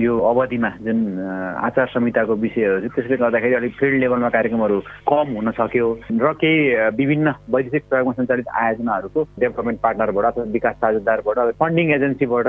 यो 0.00 0.12
अवधिमा 0.18 0.70
जुन 0.80 0.98
आचार 1.60 1.86
संहिताको 1.92 2.34
विषयहरू 2.44 2.88
त्यसले 2.88 3.16
गर्दाखेरि 3.20 3.54
अलिक 3.54 3.72
फिल्ड 3.80 4.00
लेभलमा 4.00 4.28
कार्यक्रमहरू 4.32 4.78
कम 5.12 5.28
हुन 5.36 5.50
सक्यो। 5.60 5.88
र 6.24 6.32
केही 6.40 6.58
विभिन्न 6.96 7.28
वैदेशिक 7.52 7.82
प्रयोगमा 7.90 8.12
सञ्चालित 8.16 8.48
आयोजनाहरूको 8.48 9.20
डेभलपमेन्ट 9.40 9.78
पार्टनरबाट 9.84 10.24
अथवा 10.32 10.44
विकास 10.56 10.74
साझेदारबाट 10.80 11.38
फन्डिङ 11.60 11.86
एजेन्सीबाट 11.92 12.46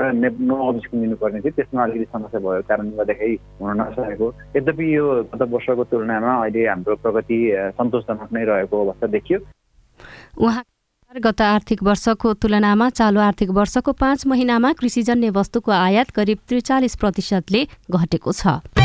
नो 0.48 0.56
अब्जेक्सन 0.68 1.00
दिनुपर्ने 1.00 1.40
थियो। 1.44 1.52
त्यसमा 1.60 1.82
अलिकति 1.84 2.06
समस्या 2.08 2.40
भएको 2.40 2.68
कारणले 2.72 2.96
गर्दाखेरि 2.96 3.36
हुन 3.60 3.70
नसकेको। 3.80 4.26
यद्यपि 4.56 4.86
यो 4.96 5.04
गत 5.28 5.42
वर्षको 5.52 5.84
तुलनामा 5.92 6.32
अहिले 6.40 6.66
हाम्रो 6.72 6.94
प्रगति 7.04 7.38
सन्तोषजनक 7.78 8.32
नै 8.32 8.44
रहेको 8.48 8.92
अवस्था 8.94 9.06
देखियो। 9.06 9.38
उहाँ 10.38 10.64
गत 11.14 11.40
आर्थिक 11.40 11.82
वर्षको 11.82 12.32
तुलनामा 12.34 12.88
चालु 12.90 13.20
आर्थिक 13.20 13.50
वर्षको 13.50 13.92
पाँच 13.94 14.26
महिनामा 14.26 14.72
कृषिजन्य 14.72 15.30
वस्तुको 15.30 15.70
आयात 15.72 16.10
करिब 16.10 16.38
त्रिचालिस 16.48 16.96
प्रतिशतले 16.96 17.66
घटेको 17.90 18.32
छ। 18.32 18.83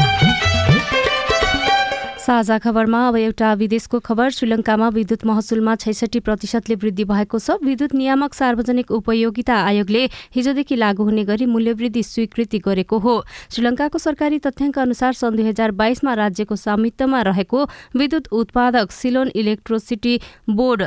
साझा 2.29 2.57
खबरमा 2.61 2.99
अब 3.07 3.15
एउटा 3.17 3.53
विदेशको 3.59 3.99
खबर 4.05 4.29
श्रीलङ्कामा 4.29 4.87
विद्युत 4.93 5.25
महसुलमा 5.25 5.73
छैसठी 5.75 6.19
प्रतिशतले 6.21 6.75
वृद्धि 6.75 7.03
भएको 7.09 7.39
छ। 7.39 7.57
विद्युत 7.65 7.93
नियामक 7.97 8.33
सार्वजनिक 8.33 8.91
उपयोगिता 8.91 9.55
आयोगले 9.65 10.03
हिजोदेखि 10.35 10.75
लागू 10.75 11.03
हुने 11.03 11.23
गरी 11.25 11.45
मूल्यवृद्धि 11.49 12.03
स्वीकृति 12.03 12.59
गरेको 12.61 12.97
हो। 12.99 13.15
श्रीलङ्काको 13.49 13.97
सरकारी 13.97 14.37
तथ्याङ्क 14.45 14.77
अनुसार 14.77 15.13
सन् 15.17 15.35
दुई 15.37 15.45
हजार 15.47 15.71
बाइसमा 15.73 16.13
राज्यको 16.21 16.55
स्वामित्वमा 16.55 17.21
रहेको 17.29 17.59
विद्युत 17.97 18.27
उत्पादक 18.29 18.91
सिलोन 18.91 19.33
इलेक्ट्रोसिटी 19.33 20.13
बोर्ड 20.53 20.81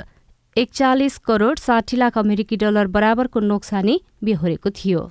एकचालिस 0.57 1.19
करोड 1.27 1.59
साठी 1.59 1.97
लाख 1.97 2.19
अमेरिकी 2.19 2.57
डलर 2.63 2.87
बराबरको 2.95 3.41
नोक्सानी 3.43 3.99
बेहोरेको 4.23 4.71
थियो। 4.79 5.11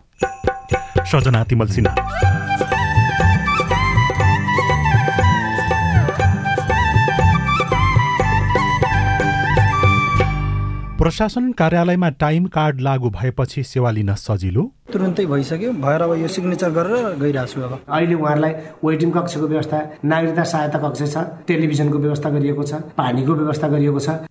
प्रशासन 11.02 11.52
कार्यालयमा 11.58 12.10
टाइम 12.22 12.46
कार्ड 12.54 12.82
लागू 12.82 13.10
भएपछि 13.10 13.64
सेवा 13.64 13.92
लिन 13.92 14.14
सजिलो? 14.16 14.64
तुरुन्तै 14.94 15.26
भइसक्यो। 15.26 15.72
भएर 15.82 16.02
अब 16.02 16.14
यो 16.22 16.28
सिग्नेचर 16.30 16.70
गरेर 16.72 17.18
गइरहेको 17.18 17.50
छु 17.50 17.62
अब। 17.62 17.74
अहिले 17.90 18.14
उहाँहरूलाई 18.14 18.54
वेटिङ 18.86 19.10
कक्षको 19.10 19.48
व्यवस्था 19.48 19.78
नागरिकता 20.06 20.44
सहायता 20.46 20.78
कक्ष 20.78 21.02
छ 21.10 21.18
टेलिभिजनको 21.50 21.98
व्यवस्था 21.98 22.30
गरिएको 22.30 22.64
छ 22.64 22.74
पानीको 22.94 23.34
व्यवस्था 23.34 23.68
गरिएको 23.74 24.00
छ। 24.00 24.30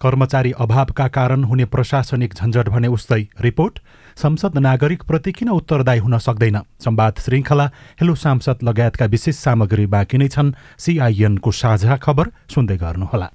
कर्मचारी 0.00 0.52
अभावका 0.54 1.06
कारण 1.18 1.44
हुने 1.50 1.64
प्रशासनिक 1.74 2.34
झन्झट 2.34 2.68
भने 2.68 2.88
उस्तै। 2.94 3.22
रिपोर्ट 3.40 3.78
संसद 4.14 4.58
नागरिकप्रति 4.58 5.32
किन 5.32 5.48
उत्तरदायी 5.50 5.98
हुन 5.98 6.18
सक्दैन? 6.22 6.62
संवाद 6.78 7.14
श्रृङ्खला 7.26 7.66
हेलो 8.00 8.14
सांसद 8.14 8.62
लगायतका 8.62 9.06
विशेष 9.10 9.36
सामग्री 9.42 9.86
बाँकी 9.90 10.18
नै 10.18 10.28
छन्। 10.30 10.54
सिआइएनको 10.78 11.50
साझा 11.52 11.96
खबर 11.98 12.30
सुन्दै 12.54 12.76
गर्नुहोला। 12.78 13.30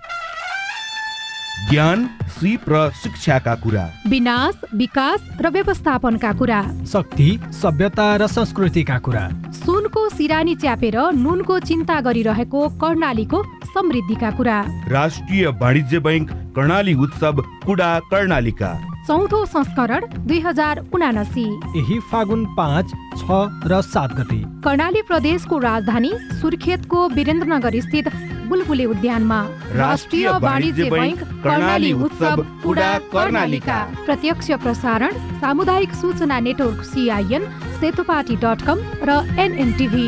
ज्ञान 1.68 2.10
सिप 2.30 2.70
र 2.70 2.90
शिक्षाका 2.96 3.54
कुरा। 3.56 3.84
विनाश 4.10 4.62
विकास 4.76 5.20
र 5.42 5.50
व्यवस्थापनका 5.50 6.32
कुरा। 6.34 6.62
शक्ति 6.86 7.30
सभ्यता 7.54 8.16
र 8.16 8.28
संस्कृतिका 8.28 8.98
कुरा। 9.00 9.24
सुनको 9.54 10.10
सिरानी 10.10 10.56
च्यापेर 10.56 10.98
नुनको 11.16 11.60
चिन्ता 11.60 12.00
गरिरहेको 12.02 12.68
कर्णालीको 12.82 13.44
समृद्धिका 13.74 14.32
कुरा। 14.32 14.58
राष्ट्रिय 14.90 15.48
वाणिज्य 15.62 16.00
बैङ्क 16.00 16.32
कर्णाली 16.56 16.94
उत्सव 16.94 17.42
कुडा 17.66 17.92
कर्णालीका। 18.12 18.72
चौथो 19.08 19.46
संस्करण 19.46 20.02
दुई 20.26 20.40
हजार 20.40 20.80
उनासी। 20.94 21.46
यही 21.78 22.00
फागुन 22.10 22.46
पाँच 22.58 22.90
छ 23.18 23.30
र 23.66 23.82
सात 23.82 24.14
गते। 24.14 24.42
कर्णाली 24.64 25.02
प्रदेशको 25.02 25.58
राजधानी 25.58 26.12
सुर्खेतको 26.42 27.08
वीरेन्द्रनगर 27.10 27.80
स्थित 27.82 28.08
बुलबुले 28.50 28.86
उद्यानमा 28.86 29.40
राष्ट्रिय 29.76 30.28
वाणिज्य 30.42 30.90
बैङ्क 30.92 31.20
कर्णाली 31.44 31.92
उत्सव 32.06 32.42
कुडा 32.64 32.92
कर्णालीका। 33.14 33.80
प्रत्यक्ष 34.06 34.52
प्रसारण 34.64 35.14
सामुदायिक 35.42 35.94
सूचना 35.96 36.40
network 36.48 36.84
CIN 36.86 37.44
Setopati 37.80 38.36
dot 38.44 38.62
com 38.68 38.80
र 39.10 39.24
एनएनटिभी। 39.40 40.08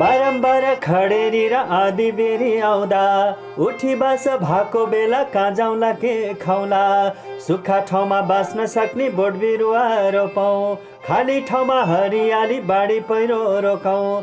बारम्बार 0.00 0.64
खडेरी 0.82 1.46
र 1.48 1.54
आधी 1.76 2.10
बेरी 2.18 2.52
आउँदा 2.64 3.04
उठी 3.60 3.94
बास 3.94 4.26
भएको 4.42 4.84
बेला 4.86 5.22
कहाँ 5.34 5.50
जाउँला 5.54 5.92
के 6.00 6.12
खाउला। 6.40 6.84
सुक्खा 7.46 7.78
ठाउँमा 7.90 8.20
बाँच्न 8.30 8.66
सक्ने 8.66 9.08
बोट 9.12 9.34
बिरुवा 9.38 9.84
रोपौँ 10.16 10.76
खाली 11.06 11.40
ठाउँमा 11.48 11.82
हरियाली 11.84 12.60
बाढी 12.64 12.98
पहिरो 13.10 13.40
रोकाउँ 13.60 14.22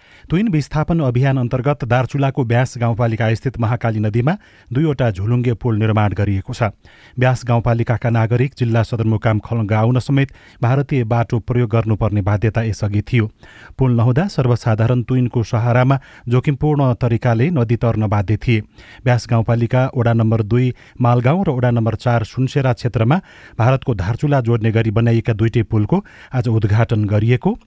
तुइन 0.31 0.47
विस्थापन 0.47 0.99
अभियान 0.99 1.37
अन्तर्गत 1.37 1.83
दार्चुलाको 1.83 2.43
ब्यास 2.45 2.73
गाउँपालिका 2.77 3.33
स्थित 3.35 3.57
महाकाली 3.59 3.99
नदीमा 3.99 4.35
दुईवटा 4.73 5.09
झुलुङ्गे 5.11 5.53
पुल 5.53 5.77
निर्माण 5.77 6.13
गरिएको 6.13 6.53
छ। 6.53 6.71
ब्यास 7.19 7.41
गाउँपालिकाका 7.45 8.09
नागरिक 8.09 8.53
जिल्ला 8.57 8.83
सदरमुकाम 8.83 9.39
खलङ्गा 9.43 9.79
आउन 9.79 9.99
समेत 9.99 10.31
भारतीय 10.61 11.03
बाटो 11.03 11.39
प्रयोग 11.41 11.69
गर्नुपर्ने 11.69 12.21
बाध्यता 12.21 12.63
यसअघि 12.63 13.01
थियो। 13.03 13.27
पुल 13.75 13.91
नहुँदा 13.91 14.27
सर्वसाधारण 14.29 15.01
तुइनको 15.03 15.43
सहारामा 15.43 15.99
जोखिमपूर्ण 16.29 16.93
तरिकाले 16.95 17.49
नदी 17.51 17.75
तर्न 17.75 18.07
बाध्य 18.07 18.37
थिए। 18.37 18.61
ब्यास 19.03 19.27
गाउँपालिका 19.29 19.81
वडा 19.97 20.13
नम्बर 20.13 20.43
दुई 20.43 20.73
मालगाउँ 21.01 21.43
र 21.43 21.49
वडा 21.51 21.71
नम्बर 21.71 21.95
चार 21.97 22.23
सुनसेरा 22.23 22.73
क्षेत्रमा 22.73 23.19
भारतको 23.59 23.95
धारचुला 23.95 24.41
जोड्ने 24.41 24.71
गरी 24.71 24.91
बनाइएका 24.95 25.33
दुईटै 25.33 25.63
पुलको 25.67 26.03
आज 26.31 26.47
उद्घाटन 26.47 27.03
गरिएको 27.05 27.57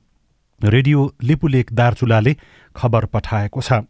रेडियो 0.64 1.00
लिपुलेक 1.22 1.72
दार्चुलाले 1.72 2.36
खबर 2.76 3.04
पठाएको 3.06 3.60
छ। 3.60 3.84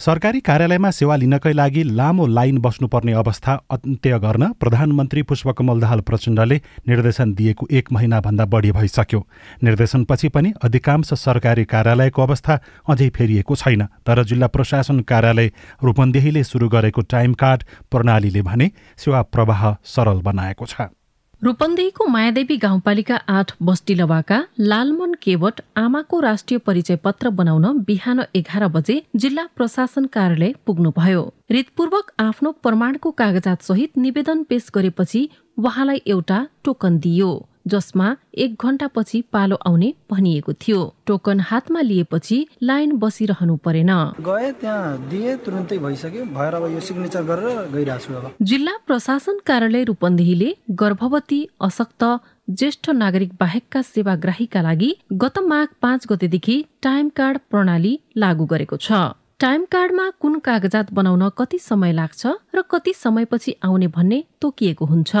सरकारी 0.00 0.40
कार्यालयमा 0.40 0.90
सेवा 0.90 1.14
लिनकै 1.16 1.52
लागि 1.52 1.82
लामो 1.90 2.26
लाइन 2.28 2.58
बस्नुपर्ने 2.58 3.12
अवस्था 3.12 3.52
अन्त्य 3.70 4.18
गर्न 4.18 4.50
प्रधानमन्त्री 4.60 5.22
पुष्पकमल 5.22 5.80
दाहाल 5.80 6.00
प्रचण्डले 6.00 6.60
निर्देशन 6.88 7.32
दिएको 7.34 7.66
एक 7.72 7.92
महिनाभन्दा 7.92 8.44
बढी 8.46 8.70
भइसक्यो। 8.72 9.20
निर्देशनपछि 9.64 10.28
पनि 10.28 10.52
अधिकांश 10.62 11.12
सरकारी 11.14 11.64
कार्यालयको 11.64 12.22
अवस्था 12.22 12.58
अझै 12.88 13.08
फेरिएको 13.16 13.56
छैन 13.56 13.82
तर 14.06 14.22
जिल्ला 14.24 14.46
प्रशासन 14.54 15.00
कार्यालय 15.08 15.50
रूपन्देहीले 15.84 16.44
सुरु 16.44 16.68
गरेको 16.68 17.02
टाइम 17.10 17.34
कार्ड 17.34 17.64
प्रणालीले 17.90 18.42
भने 18.42 18.70
सेवा 18.98 19.22
प्रवाह 19.34 19.74
सरल 19.86 20.20
बनाएको 20.22 20.66
छ। 20.66 20.92
रूपन्देहीको 21.42 22.04
मायादेवी 22.06 22.56
गाउँपालिका 22.56 23.16
आठ 23.28 23.52
बस्टिलवाका 23.62 24.38
लालमन 24.60 25.12
केवट 25.22 25.60
आमाको 25.76 26.20
राष्ट्रिय 26.20 26.58
परिचय 26.58 26.96
पत्र 26.96 27.30
बनाउन 27.30 27.78
बिहान 27.86 28.22
एघार 28.34 28.66
बजे 28.68 28.96
जिल्ला 29.16 29.44
प्रशासन 29.56 30.06
कार्यालय 30.06 30.52
पुग्नुभयो। 30.66 31.22
रितपूर्वक 31.50 32.10
आफ्नो 32.18 32.52
प्रमाणको 32.62 33.10
कागजात 33.10 33.62
सहित 33.62 33.96
निवेदन 33.96 34.42
पेश 34.42 34.66
गरेपछि 34.74 35.28
उहाँलाई 35.58 36.02
एउटा 36.06 36.44
टोकन 36.64 36.98
दिइयो। 36.98 37.30
जसमा 37.66 38.16
एक 38.34 38.64
घण्टापछि 38.64 39.20
पालो 39.32 39.56
आउने 39.66 39.92
भनिएको 40.10 40.52
थियो। 40.52 40.80
टोकन 41.06 41.40
हातमा 41.40 41.80
लिएपछि 41.80 42.38
लाइन 42.62 42.92
बसिरहनु 42.98 43.56
परेन। 43.56 43.92
गए 44.20 44.52
त्यहाँ 44.52 45.08
दिए 45.08 45.36
तुरन्तै 45.36 45.78
भइसक्यो। 45.78 46.24
भएर 46.36 46.54
अब 46.54 46.64
यो 46.72 46.80
सिग्नेचर 46.80 47.22
गरेर 47.22 47.60
गइरहेको 47.74 48.04
छु 48.04 48.14
अब। 48.14 48.34
जिल्ला 48.42 48.74
प्रशासन 48.86 49.38
कार्यालय 49.46 49.84
रूपन्देहीले 49.84 50.50
गर्भवती 50.72 51.40
अशक्त 51.60 52.04
ज्येष्ठ 52.50 52.90
नागरिक 52.90 53.32
बाहेकका 53.40 53.82
सेवाग्राहीका 53.84 54.60
लागि 54.62 54.90
गत 55.12 55.38
माघ 55.44 55.68
पाँच 55.82 56.06
गतेदेखि 56.10 56.56
टाइम 56.82 57.08
कार्ड 57.08 57.38
प्रणाली 57.50 57.98
लागू 58.16 58.44
गरेको 58.46 58.76
छ। 58.76 58.92
टाइम 59.38 59.64
कार्डमा 59.70 60.08
कुन 60.20 60.38
कागजात 60.38 60.92
बनाउन 60.92 61.28
कति 61.38 61.58
समय 61.58 61.92
लाग्छ 61.92 62.26
र 62.54 62.62
कति 62.70 62.92
समयपछि 62.92 63.54
आउने 63.64 63.86
भन्ने 63.86 64.24
तोकिएको 64.40 64.84
हुन्छ। 64.84 65.12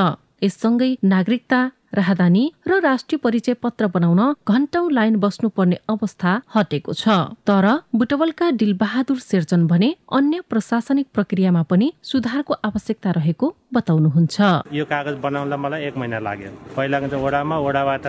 यससँगै 0.42 0.90
नागरिकता 1.04 1.60
राहदानी 1.92 2.44
र 2.68 2.78
राष्ट्रिय 2.80 3.18
परिचय 3.18 3.54
पत्र 3.54 3.86
बनाउन 3.86 4.20
घण्टौं 4.48 4.92
लाइन 4.92 5.16
बस्नुपर्ने 5.16 5.76
अवस्था 5.88 6.32
हटेको 6.54 6.92
छ। 6.92 7.08
तर 7.48 7.66
बुटवलका 7.94 8.50
डिलबहादुर 8.50 9.18
शेरचन 9.18 9.66
भने 9.66 9.94
अन्य 10.12 10.40
प्रशासनिक 10.50 11.06
प्रक्रियामा 11.14 11.62
पनि 11.62 11.92
सुधारको 12.02 12.54
आवश्यकता 12.64 13.10
रहेको 13.10 13.54
बताउनुहुन्छ 13.74 14.36
यो 14.72 14.84
कागज 14.84 15.16
बनाउनलाई 15.22 15.58
मलाई 15.58 15.82
एक 15.86 15.96
महिना 15.96 16.18
लाग्यो। 16.18 16.50
पहिला 16.76 17.00
चाहिँ 17.00 17.24
वडामा 17.24 17.56
वडाबाट 17.58 18.06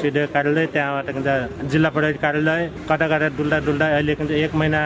सिडिओ 0.00 0.26
कार्यालय 0.34 0.66
त्यहाँबाट 0.74 1.66
जिल्ला 1.70 1.90
प्रहरी 1.90 2.18
कार्यालय 2.24 2.62
कता 2.88 3.06
कता 3.08 3.28
डुल्दा 3.36 3.58
डुल्दा 3.66 3.86
अहिले 3.96 4.12
एक 4.44 4.54
महिना 4.54 4.80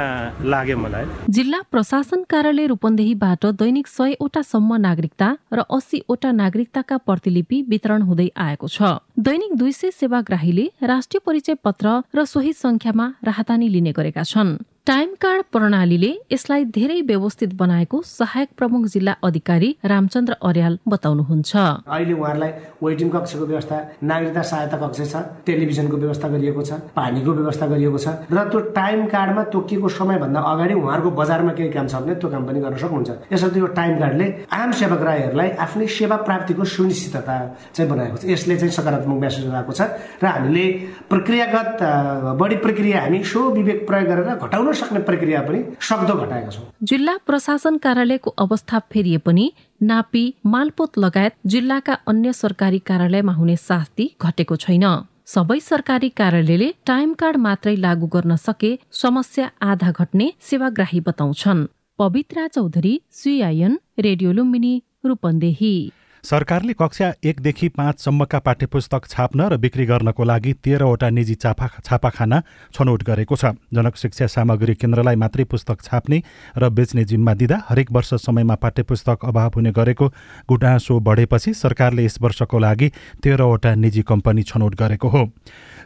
लाग्यो 0.45 0.77
मलाई। 0.79 1.05
जिल्ला 1.31 1.61
प्रशासन 1.71 2.23
कार्यालय 2.31 2.67
रूपन्देहीबाट 2.67 3.47
दैनिक 3.63 3.87
सयवटासम्म 3.89 4.77
नागरिकता 4.87 5.29
र 5.53 5.59
अस्सीवटा 5.71 6.31
नागरिकताका 6.33 6.97
प्रतिलिपि 7.07 7.63
वितरण 7.69 8.03
हुँदै 8.03 8.29
आएको 8.37 8.69
छ। 8.69 8.99
दैनिक 9.19 9.57
दुई 9.57 9.73
सय 9.73 9.91
सेवाग्राहीले 9.91 10.67
राष्ट्रिय 10.83 11.21
परिचय 11.27 11.55
पत्र 11.65 12.03
र 12.17 12.25
सोही 12.25 12.53
संख्यामा 12.55 13.07
राहदानी 13.25 13.69
लिने 13.69 13.93
गरेका 13.93 14.23
छन्। 14.25 14.57
टाइम 14.87 15.13
कार्ड 15.21 15.43
प्रणालीले 15.53 16.09
यसलाई 16.33 16.65
धेरै 16.69 17.01
व्यवस्थित 17.09 17.53
बनाएको 17.57 18.01
सहायक 18.07 18.49
प्रमुख 18.57 18.83
जिल्ला 18.95 19.13
अधिकारी 19.25 19.71
रामचन्द्र 19.85 20.35
अर्याल 20.45 20.77
बताउनुहुन्छ। 20.89 21.53
अहिले 21.89 22.13
उहाँहरूलाई 22.13 22.53
वेटिङ 22.85 23.09
कक्षको 23.09 23.47
व्यवस्था 23.47 23.77
नागरिकता 24.05 24.43
सहायता 24.51 24.77
कक्ष 24.83 25.01
छ 25.13 25.23
टेलिभिजनको 25.47 25.97
व्यवस्था 25.97 26.29
गरिएको 26.29 26.63
छ 26.63 26.73
पानीको 26.93 27.33
व्यवस्था 27.33 27.67
गरिएको 27.67 27.99
छ 27.99 28.09
र 28.29 28.45
त्यो 28.51 28.61
टाइम 28.77 29.07
कार्डमा 29.15 29.43
तोकिएको 29.55 29.89
समयभन्दा 29.89 30.41
अगाडि 30.53 30.75
उहाँहरूको 30.77 31.11
बजारमा 31.17 31.53
केही 31.57 31.71
काम 31.73 31.87
छ 31.89 31.95
भने 32.05 32.15
त्यो 32.21 32.29
काम 32.29 32.45
पनि 32.45 32.61
गर्न 32.61 32.77
सक्नुहुन्छ। 32.85 33.33
यसर्थ 33.33 33.57
यो 33.57 33.67
टाइम 33.81 33.99
कार्डले 34.05 34.27
आम 34.53 34.71
सेवाग्राहीहरूलाई 34.85 35.49
आफ्नै 35.65 35.87
सेवा 35.97 36.17
प्राप्तिको 36.29 36.65
सुनिश्चितता 36.77 37.39
चाहिँ 37.73 37.89
बनाएको 37.89 38.17
छ। 38.21 38.29
यसले 38.37 38.57
चाहिँ 38.61 38.77
सकारात्मक 38.77 39.17
मेसेज 39.25 39.49
आएको 39.49 39.73
छ 39.73 39.81
र 40.21 40.25
हामीले 40.29 40.67
प्रक्रियागत 41.09 41.73
बढी 42.37 42.57
प्रक्रिया 42.69 43.01
हामी 43.01 43.25
सो 43.33 43.49
विवेक 43.57 43.81
प्रयोग 43.89 44.09
गरेर 44.13 44.31
घटाउन 44.45 44.73
सक्ने 44.75 45.01
प्रक्रिया 45.01 45.41
पनि 45.43 45.63
सक्दो 45.81 46.15
घटाएका 46.15 46.51
छौँ। 46.51 46.65
जिल्ला 46.83 47.17
प्रशासन 47.27 47.77
कार्यालयको 47.79 48.31
अवस्था 48.39 48.79
फेरिए 48.93 49.19
पनि 49.19 49.47
नापी 49.83 50.25
मालपोत 50.47 50.99
लगायत 50.99 51.35
जिल्लाका 51.47 51.95
अन्य 52.07 52.33
सरकारी 52.33 52.79
कार्यालयमा 52.79 53.33
हुने 53.33 53.57
शास्ति 53.57 54.11
घटेको 54.23 54.57
छैन। 54.57 54.87
सबै 55.27 55.59
सरकारी 55.61 56.09
कार्यालयले 56.11 56.69
टाइम 56.87 57.13
कार्ड 57.15 57.37
मात्रै 57.41 57.75
लागू 57.77 58.07
गर्न 58.07 58.37
सके 58.37 58.71
समस्या 58.93 59.51
आधा 59.63 59.91
घट्ने 59.91 60.33
सेवाग्राही 60.41 61.01
बताउँछन्। 61.01 61.67
Pavitra 61.99 62.47
Chaudhary 62.47 62.95
CIN 63.13 63.79
radio 63.99 64.33
Lumbini 64.33 64.75
Rupandehi. 65.07 65.75
सरकारले 66.25 66.73
कक्षा 66.73 67.11
एकदेखि 67.25 67.69
पाँचसम्मका 67.69 68.39
पाठ्यपुस्तक 68.41 69.07
छाप्न 69.07 69.49
र 69.53 69.57
बिक्री 69.61 69.85
गर्नको 69.87 70.25
लागि 70.25 70.53
तेह्रवटा 70.65 71.09
निजी 71.11 71.35
छापा 71.35 71.67
छापाखाना 71.85 72.41
छनौट 72.73 73.03
गरेको 73.05 73.37
छ। 73.37 73.53
जनक 73.69 73.97
शिक्षा 73.97 74.27
सामग्री 74.27 74.75
केन्द्रलाई 74.75 75.17
मात्रै 75.21 75.45
पुस्तक 75.45 75.83
छाप्ने 75.85 76.23
र 76.57 76.69
बेच्ने 76.71 77.05
जिम्मा 77.05 77.35
दिँदा 77.35 77.59
हरेक 77.69 77.93
वर्ष 77.93 78.15
समयमा 78.25 78.55
पाठ्यपुस्तक 78.57 79.25
अभाव 79.29 79.51
हुने 79.57 79.73
गरेको 79.77 80.09
गुटासो 80.49 80.99
बढेपछि 80.99 81.53
सरकारले 81.55 82.05
यस 82.05 82.17
वर्षको 82.23 82.59
लागि 82.59 82.89
तेह्रवटा 83.21 83.75
निजी 83.77 84.03
कम्पनी 84.03 84.43
छनौट 84.45 84.75
गरेको 84.81 85.09
हो। 85.09 85.29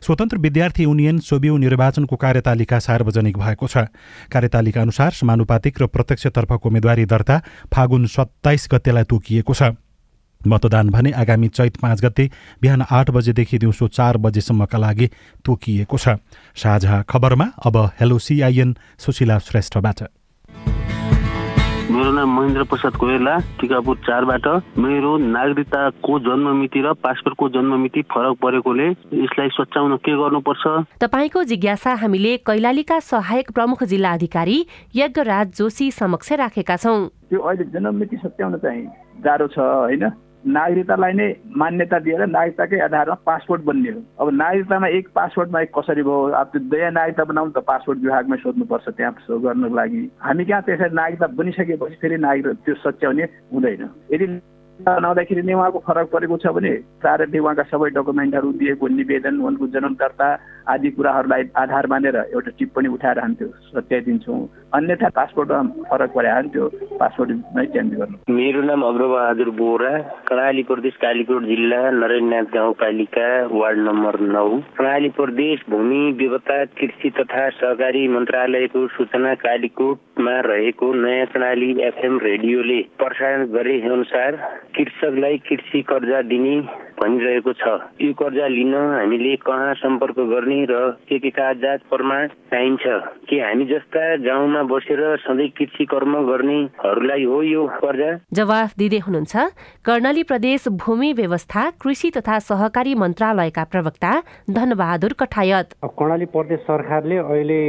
स्वतन्त्र 0.06 0.38
विद्यार्थी 0.38 0.82
युनियन 0.84 1.18
सोबिउ 1.18 1.56
निर्वाचनको 1.58 2.16
कार्यतालिका 2.16 2.78
सार्वजनिक 2.78 3.38
भएको 3.38 3.66
छ। 3.66 3.90
कार्यतालिका 4.30 4.80
अनुसार 4.80 5.10
समानुपातिक 5.18 5.82
र 5.82 5.86
प्रत्यक्षतर्फको 5.90 6.68
उम्मेद्वारी 6.68 7.04
दर्ता 7.10 7.42
फागुन 7.74 8.06
सत्ताइस 8.06 8.68
गतेलाई 8.70 9.04
तोकिएको 9.10 9.54
छ। 9.54 9.74
मतदान 10.46 10.90
भने 10.90 11.10
आगामी 11.12 11.48
चैत 11.48 11.76
पाँच 11.76 12.04
गते 12.04 12.30
बिहान 12.62 12.82
आठ 12.90 13.10
बजेदेखि 13.10 13.58
दिउँसो 13.58 13.88
चार 13.88 14.16
बजेसम्मका 14.18 14.78
लागि 14.78 15.06
तोकिएको 15.44 15.96
छ। 15.98 16.16
साझा 16.56 17.02
खबरमा 17.08 17.46
अब 17.66 17.76
हेलो 18.00 18.18
सिआइएन 18.18 18.74
सुशीला 18.98 19.38
श्रेष्ठबाट। 19.38 20.02
मेरो 21.88 22.10
नाम 22.12 22.28
महेन्द्र 22.30 22.62
प्रसाद 22.68 22.96
कोइला 23.00 23.36
टिकापुर 23.60 23.96
चारबाट। 24.06 24.46
मेरो 24.78 25.16
नागरिकताको 25.18 26.18
जन्म 26.20 26.46
मिति 26.56 26.80
र 26.84 26.92
पासपोर्टको 26.94 27.48
जन्म 27.48 27.80
मिति 27.80 28.02
फरक 28.12 28.36
परेकोले 28.38 28.88
यसलाई 29.16 29.48
सच्याउन 29.48 29.96
के 29.96 30.12
गर्नुपर्छ? 30.12 30.64
तपाईँको 31.00 31.44
जिज्ञासा 31.44 31.94
हामीले 31.94 32.36
कैलालीका 32.44 32.98
सहायक 33.00 33.50
प्रमुख 33.50 33.84
जिल्ला 33.84 34.12
अधिकारी 34.12 34.58
यज्ञराज 34.96 35.56
जोशी 35.58 35.90
समक्ष 35.90 36.32
राखेका 36.38 36.76
छौँ। 36.76 37.08
त्यो 37.08 37.40
अहिले 37.40 37.64
जन्म 37.72 37.94
मिति 37.94 38.16
सच्याउन 38.16 38.56
चाहिँ 38.60 38.86
गाह्रो 39.24 39.46
छ 39.48 39.58
होइन? 39.58 40.04
नागरिकतालाई 40.48 41.12
नै 41.12 41.28
मान्यता 41.56 41.98
दिएर 41.98 42.26
नागरिकताकै 42.26 42.78
आधारमा 42.80 43.14
पासपोर्ट 43.26 43.62
बन्ने 43.62 43.90
हो। 43.90 44.00
अब 44.20 44.26
नागरिकतामा 44.32 44.88
एक 44.88 45.08
पासपोर्टमा 45.14 45.60
एक 45.60 45.70
कसरी 45.78 46.02
भयो? 46.02 46.20
अब 46.40 46.46
त्यो 46.52 46.60
दया 46.72 46.90
नागरिकता 46.90 47.24
बनाउनु 47.24 47.52
त 47.52 47.64
पासपोर्ट 47.70 47.98
विभागमै 48.00 48.36
सोध्नुपर्छ 48.36 48.88
त्यहाँ 48.88 49.12
गर्नको 49.28 49.74
लागि। 49.74 50.02
हामी 50.20 50.44
कहाँ 50.44 50.62
त्यसरी 50.62 50.94
नागरिकता 50.94 51.26
बनिसकेपछि 51.38 51.96
फेरि 52.02 52.16
नागरिक 52.16 52.56
त्यो 52.64 52.74
सच्याउने 52.74 53.24
हुँदैन। 53.52 53.82
यदि 54.14 54.26
बनाउँदाखेरि 54.78 55.42
नै 55.42 55.54
उहाँको 55.54 55.78
फरक 55.86 56.06
परेको 56.12 56.36
छ 56.38 56.46
भने 56.54 56.70
प्रारम्भिक 57.02 57.42
उहाँका 57.42 57.62
सबै 57.70 57.88
डकुमेन्टहरू 57.96 58.52
दिएको 58.60 58.88
निवेदन 58.88 59.40
उनको 59.42 59.66
जन्म 59.74 59.94
दर्ता 59.98 60.28
आदि 60.68 60.90
कुराहरूलाई 60.94 61.42
आधार 61.56 61.86
मानेर 61.90 62.16
एउटा 62.16 62.50
टिप्पणी 62.58 62.88
उठाएर 62.94 63.18
हान्थ्यो 63.18 63.48
सच्याइदिन्छौँ 63.74 64.38
अन्यथा 64.78 65.08
पासपोर्टमा 65.18 65.88
फरक 65.90 66.10
परे 66.14 66.30
हान्थ्यो 66.30 66.68
पासपोर्ट 67.00 67.30
नै 67.56 67.64
चेन्ज 67.74 67.94
गर्नु। 67.98 68.16
मेरो 68.30 68.62
नाम 68.62 68.82
अग्रबहादुर 68.84 69.50
बोरा 69.58 69.92
कर्णाली 70.28 70.62
प्रदेश 70.70 70.96
कालीकोट 71.02 71.42
जिल्ला 71.50 71.80
नरेन्द्रनाथ 71.98 72.54
गाउँपालिका 72.54 73.28
वार्ड 73.52 73.78
नम्बर 73.88 74.20
नौ। 74.36 74.48
कर्णाली 74.78 75.08
प्रदेश 75.18 75.64
भूमि 75.70 76.02
व्यवस्था 76.20 76.64
कृषि 76.78 77.10
तथा 77.18 77.48
सहकारी 77.58 78.06
मन्त्रालयको 78.14 78.86
सूचना 78.94 79.34
कालीकोटमा 79.46 80.38
रहेको 80.50 80.92
नयाँ 81.02 81.26
कर्णाली 81.34 81.70
एफएम 81.88 82.18
रेडियोले 82.22 82.80
प्रसारण 82.98 83.46
गरे 83.56 83.80
अनुसार 83.90 84.40
कृषकलाई 84.78 85.38
कृषि 85.38 85.82
कर्जा 85.82 86.22
दिने 86.22 86.56
भनिरहेको 86.98 87.52
छ। 87.52 87.64
यो 88.02 88.12
कर्जा 88.18 88.46
लिन 88.48 88.74
हामीले 88.74 89.34
कहाँ 89.46 89.74
सम्पर्क 89.80 90.18
गर्ने 90.30 90.58
र 90.70 90.74
के 91.08 91.18
के 91.18 91.30
कागजात 91.30 91.80
प्रमाण 91.90 92.26
चाहिन्छ? 92.50 92.84
के 93.28 93.36
हामी 93.40 93.64
जस्ता 93.64 94.04
गाउँमा 94.24 94.62
बसेर 94.70 95.02
सधैँ 95.24 95.48
कृषि 95.58 95.84
कर्म 95.86 96.14
गर्नेहरूलाई 96.28 97.24
हो 97.24 97.42
यो 97.42 97.66
कर्जा? 97.78 98.10
जवाफ 98.34 98.74
दिँदै 98.78 98.98
हुनुहुन्छ 99.06 99.36
कर्णाली 99.84 100.22
प्रदेश 100.30 100.68
भूमि 100.82 101.12
व्यवस्था 101.20 101.62
कृषि 101.82 102.10
तथा 102.16 102.38
सहकारी 102.48 102.94
मन्त्रालयका 102.94 103.64
प्रवक्ता 103.72 104.12
धनबहादुर 104.50 105.12
कठायत। 105.20 105.74
कर्णाली 105.84 106.26
प्रदेश 106.34 106.60
सरकारले 106.68 107.16
अहिले 107.18 107.60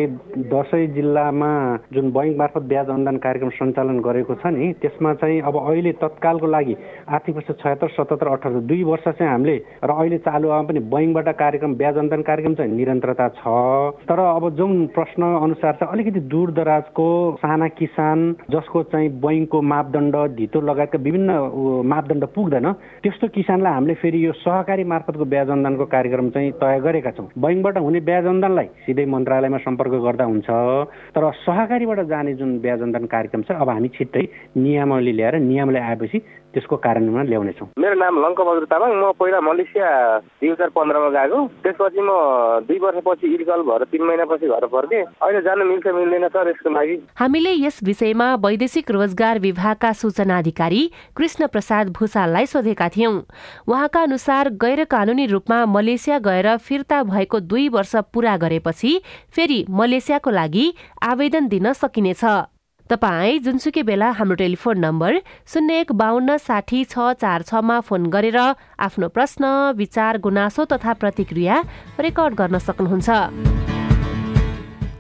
दसैँ 0.49 0.85
जिल्लामा 0.95 1.51
जुन 1.93 2.11
बैङ्क 2.11 2.37
मार्फत 2.39 2.63
ब्याज 2.71 2.89
अनुदान 2.89 3.17
कार्यक्रम 3.19 3.49
सञ्चालन 3.59 3.99
गरेको 4.01 4.35
छ 4.41 4.53
नि 4.55 4.71
त्यसमा 4.81 5.13
चाहिँ 5.21 5.41
अब 5.43 5.55
अहिले 5.59 5.91
तत्कालको 6.01 6.47
लागि 6.47 6.75
आर्थिक 7.09 7.35
वर्ष 7.35 7.49
छयत्तर 7.61 7.89
सतहत्तर 7.89 8.27
अठहत्तर 8.27 8.67
दुई 8.69 8.83
वर्ष 8.83 9.07
चाहिँ 9.19 9.31
हामीले 9.31 9.55
र 9.83 9.91
अहिले 9.91 10.17
चालुमा 10.23 10.61
पनि 10.69 10.79
बैङ्कबाट 10.93 11.27
कार्यक्रम 11.35 11.75
ब्याज 11.75 11.97
अनुदान 11.97 12.21
कार्यक्रम 12.23 12.53
चाहिँ 12.55 12.71
निरन्तरता 12.71 13.27
छ। 13.37 13.43
तर 14.07 14.19
अब 14.19 14.49
जुन 14.55 14.71
प्रश्न 14.95 15.21
अनुसार 15.43 15.73
चाहिँ 15.79 15.93
अलिकति 15.93 16.19
दूर 16.31 16.51
दराजको 16.55 17.07
साना 17.41 17.67
किसान 17.79 18.19
जसको 18.51 18.83
चाहिँ 18.91 19.09
बैङ्कको 19.21 19.61
मापदण्ड 19.61 20.15
धितो 20.37 20.61
लगायतका 20.61 21.03
विभिन्न 21.03 21.29
मापदण्ड 21.85 22.25
पुग्दैन 22.35 22.71
त्यस्तो 23.03 23.27
किसानलाई 23.35 23.73
हामीले 23.73 23.93
फेरि 24.01 24.25
यो 24.25 24.31
सहकारी 24.39 24.83
मार्फतको 24.93 25.25
ब्याज 25.25 25.49
अनुदानको 25.49 25.85
कार्यक्रम 25.91 26.29
चाहिँ 26.29 26.51
तय 26.63 26.79
गरेका 26.79 27.11
छौँ। 27.11 27.27
बैङ्कबाट 27.37 27.77
हुने 27.77 27.99
ब्याज 28.09 28.25
अनुदानलाई 28.25 28.67
सिधै 28.85 29.05
मन्त्रालयमा 29.05 29.57
सम्पर्क 29.59 29.93
गर्दा 30.05 30.25
हुन्छ। 30.25 30.49
तर 31.15 31.31
सहकारीबाट 31.45 31.99
जाने 32.07 32.33
जुन 32.39 32.59
ब्याज 32.61 32.81
अनुदान 32.81 33.05
कार्यक्रम 33.11 33.41
छ 33.43 33.51
अब 33.51 33.69
हामी 33.69 33.89
छिट्टै 33.97 34.23
नियमावली 34.57 35.11
ल्याएर 35.11 35.35
नियमले 35.41 35.79
आएपछि 35.79 36.17
त्यसको 36.53 36.75
कार्यान्वयनमा 36.85 37.23
ल्याउनेछौँ। 37.29 37.67
मेरो 37.77 37.95
नाम 37.99 38.13
लङ्कबहादुर 38.25 38.65
तामाङ 38.71 38.91
म 38.95 39.11
पहिला 39.19 39.39
मलेसिया 39.41 39.89
दुई 40.41 40.49
हजार 40.49 40.69
पन्ध्रमा 40.73 41.09
गएको। 41.15 41.39
त्यसपछि 41.63 42.01
म 42.01 42.11
दुई 42.67 42.79
वर्षपछि 42.79 43.27
इर्कल 43.35 43.61
भएर 43.69 43.83
तिन 43.91 44.03
महिनापछि 44.03 44.47
घर 44.47 44.65
फर्केँ। 44.65 45.03
अहिले 45.21 45.41
जानु 45.41 45.65
मिल्छ 45.65 45.87
मिल्दैन 45.87 46.27
सर 46.27 46.49
यसको 46.49 46.69
लागि। 46.69 46.95
हामीले 47.19 47.53
यस 47.65 47.79
विषयमा 47.83 48.27
वैदेशिक 48.45 48.91
रोजगार 48.91 49.39
विभागका 49.39 49.91
सूचना 49.93 50.37
अधिकारी 50.37 50.81
कृष्ण 51.15 51.47
प्रसाद 51.47 51.89
भूषाललाई 51.93 52.45
सोधेका 52.45 52.89
थियौं। 52.89 53.15
उहाँका 53.69 54.01
अनुसार 54.01 54.49
गैर 54.57 54.83
कानूनी 54.89 55.25
रूपमा 55.27 55.65
मलेसिया 55.65 56.19
गएर 56.19 56.55
फिर्ता 56.57 57.03
भएको 57.03 57.39
दुई 57.39 57.69
वर्ष 57.69 57.95
पूरा 58.13 58.37
गरेपछि 58.37 59.01
फेरि 59.31 59.65
मलेसियाको 59.69 60.29
लागि 60.31 60.73
आवेदन 61.03 61.47
दिन 61.47 61.73
सकिनेछ। 61.73 62.23
तपाईँ 62.89 63.39
जुनसुकै 63.45 63.81
बेला 63.85 64.09
हाम्रो 64.17 64.35
टेलिफोन 64.35 64.79
नम्बर 64.81 65.17
शून्य 65.45 65.73
एक 65.79 65.91
बाहन्न 65.93 66.37
साठी 66.41 66.83
छ 66.89 67.13
चार 67.21 67.41
छमा 67.45 67.79
फोन 67.85 68.09
गरेर 68.09 68.37
आफ्नो 68.81 69.07
प्रश्न 69.13 69.45
विचार 69.77 70.17
गुनासो 70.17 70.65
तथा 70.65 70.93
प्रतिक्रिया 70.97 71.55
रेकर्ड 72.01 72.33
गर्न 72.33 72.57
सक्नुहुन्छ। 72.57 73.07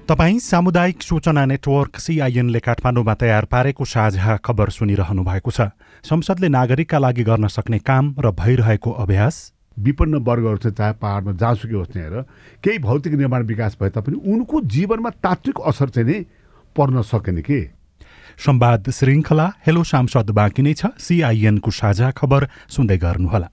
तपाईँ 0.05 0.37
सामुदायिक 0.39 1.01
सूचना 1.01 1.45
नेटवर्क 1.45 1.97
सिआइएनले 1.97 2.59
काठमाडौँमा 2.61 3.13
तयार 3.15 3.45
पारेको 3.49 3.85
साझा 3.85 4.37
खबर 4.37 4.69
सुनिरहनु 4.69 5.23
भएको 5.25 5.49
छ। 5.49 5.73
संसदले 6.05 6.49
नागरिकका 6.49 6.97
लागि 7.01 7.23
गर्न 7.25 7.47
सक्ने 7.49 7.79
काम 7.81 8.13
र 8.21 8.31
भइरहेको 8.37 8.91
अभ्यास? 9.01 9.35
विपन्न 9.77 10.21
वर्गहरू 10.21 10.57
चाहिँ 10.61 10.75
चाहे 10.77 10.93
पाहाडमा 11.01 11.31
जहाँसुकै 11.41 11.73
होस् 11.73 11.97
हेर 11.97 12.15
केही 12.61 12.77
भौतिक 12.85 13.13
निर्माण 13.17 13.49
विकास 13.49 13.81
भए 13.81 13.89
तापनि 13.97 14.21
उनको 14.29 14.61
जीवनमा 14.77 15.09
तात्विक 15.25 15.65
असर 15.65 15.89
चाहिँ 15.89 16.05
नि 16.05 16.17
पर्न 16.75 17.01
सकेन 17.01 17.41
के? 17.41 17.78
संवाद 18.39 18.89
श्रृङ्खला 18.89 19.45
हेलो 19.67 19.83
सांसद 19.83 20.29
बाँकी 20.31 20.61
नै 20.63 20.73
छ। 20.73 20.95
सिआइएनको 20.95 21.71
साझा 21.71 22.07
खबर 22.15 22.47
सुन्दै 22.71 22.97
गर्नुहोला। 22.97 23.47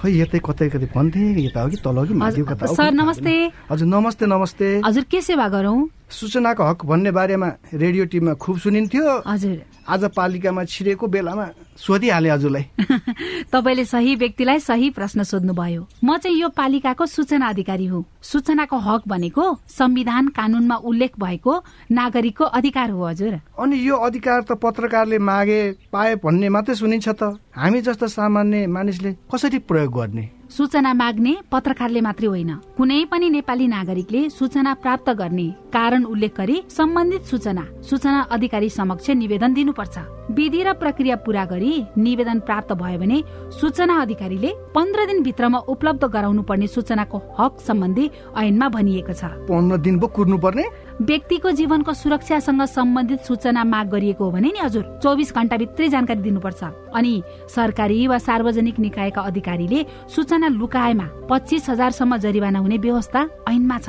खै 0.00 0.10
यतै 0.12 0.38
कतै 0.40 0.68
कतै 0.72 0.88
भन्थे 0.88 1.22
यता 1.44 1.60
हो 1.60 1.68
कि 1.68 1.76
तल 1.84 1.96
हो 2.00 2.04
कि 2.08 2.14
माथि 2.16 2.42
कता 2.48 2.66
सर 2.72 2.90
नमस्ते। 2.96 3.34
हजुर 3.68 3.88
नमस्ते 3.88 4.24
नमस्ते। 4.26 4.68
हजुर 4.88 5.04
के 5.04 5.20
सेवा 5.20 5.46
गरौँ? 5.52 5.78
सूचनाको 6.08 6.62
हक 6.64 6.80
भन्ने 6.88 7.10
बारेमा 7.12 7.48
रेडियो 7.76 8.04
टिममा 8.08 8.32
खुब 8.40 8.56
सुनिन्थ्यो। 8.64 9.04
हजुर। 9.28 9.56
आज 9.92 10.02
पालिकामा 10.16 10.64
छिरेको 10.64 11.06
बेलामा 11.12 11.46
सोधिहाले 11.76 12.30
हजुरलाई। 12.30 12.64
तपाईँले 13.52 13.84
सही 13.84 14.14
व्यक्तिलाई 14.14 14.58
सही 14.60 14.90
प्रश्न 14.90 15.22
सोध्नुभयो। 15.22 15.86
म 16.04 16.16
चाहिँ 16.16 16.40
यो 16.40 16.48
पालिकाको 16.48 17.06
सूचना 17.06 17.46
अधिकारी 17.46 17.86
हुँ। 17.86 18.04
सूचनाको 18.22 18.76
हक 18.76 19.02
भनेको 19.08 19.58
संविधान 19.68 20.28
कानूनमा 20.28 20.76
उल्लेख 20.76 21.18
भएको 21.18 21.64
नागरिकको 21.90 22.44
अधिकार 22.44 22.90
हो 22.90 23.06
हजुर। 23.06 23.40
अनि 23.58 23.88
यो 23.88 23.96
अधिकार 23.96 24.42
त 24.42 24.52
पत्रकारले 24.52 25.18
मागे 25.18 25.60
पाए 25.92 26.14
भन्ने 26.14 26.48
मात्रै 26.48 26.74
सुनिन्छ 26.74 27.08
त। 27.08 27.38
हामी 27.56 27.80
जस्तो 27.80 28.06
सामान्य 28.08 28.66
मानिसले 28.66 29.12
कसरी 29.34 29.58
प्रयोग 29.58 29.92
गर्ने? 29.92 30.28
सूचना 30.52 30.92
माग्ने 30.92 31.36
पत्रकारले 31.52 32.00
मात्रै 32.00 32.28
होइन। 32.28 32.52
कुनै 32.76 33.04
पनि 33.10 33.28
नेपाली 33.30 33.66
नागरिकले 33.66 34.30
सूचना 34.30 34.74
प्राप्त 34.74 35.10
गर्ने 35.10 35.48
कारण 35.72 36.04
उल्लेख 36.04 36.32
गरी 36.36 36.56
सम्बन्धित 36.68 37.22
सूचना 37.24 37.64
सूचना 37.82 38.20
अधिकारी 38.30 38.68
समक्ष 38.68 39.10
निवेदन 39.10 39.52
दिनुपर्छ। 39.54 39.96
विधि 40.32 40.62
र 40.62 40.72
प्रक्रिया 40.74 41.16
पूरा 41.24 41.44
गरी 41.44 41.72
निवेदन 41.96 42.38
प्राप्त 42.40 42.72
भयो 42.74 42.98
भने 42.98 43.22
सूचना 43.60 44.00
अधिकारीले 44.02 44.52
पन्ध्र 44.74 45.06
दिनभित्रमा 45.06 45.58
उपलब्ध 45.68 46.04
गराउनु 46.06 46.42
पर्ने 46.42 46.66
सूचनाको 46.66 47.18
हक 47.38 47.60
सम्बन्धी 47.60 48.10
ऐनमा 48.38 48.68
भनिएको 48.68 49.12
छ। 49.12 49.24
पन्ध्र 49.48 49.76
दिन 49.78 49.98
पो 50.00 50.06
कुर्नु 50.08 50.38
पर्ने? 50.38 50.64
व्यक्तिको 51.02 51.50
जीवनको 51.50 51.92
सुरक्षासँग 51.92 52.62
सम्बन्धित 52.68 53.20
सूचना 53.20 53.64
माग 53.64 53.88
गरिएको 53.90 54.24
हो 54.24 54.30
भने 54.30 54.50
नि 54.52 54.60
हजुर 54.62 54.84
चौबिस 55.02 55.34
घण्टाभित्रै 55.34 55.88
जानकारी 55.88 56.20
दिनुपर्छ। 56.20 56.62
अनि 56.94 57.22
सरकारी 57.48 58.06
वा 58.06 58.18
सार्वजनिक 58.18 58.78
निकायका 58.78 59.20
अधिकारीले 59.22 59.84
सूचना 60.08 60.48
लुकाएमा 60.48 61.06
पच्चिस 61.30 61.68
हजारसम्म 61.70 62.16
जरिवाना 62.16 62.58
हुने 62.58 62.78
व्यवस्था 62.78 63.20
ऐनमा 63.48 63.78
छ। 63.78 63.88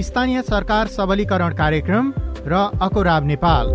स्थानीय 0.00 0.42
सरकार 0.42 0.86
सबलीकरण 0.88 1.52
कार्यक्रम 1.52 2.12
र 2.48 2.52
अकोराब 2.82 3.24
नेपाल। 3.26 3.66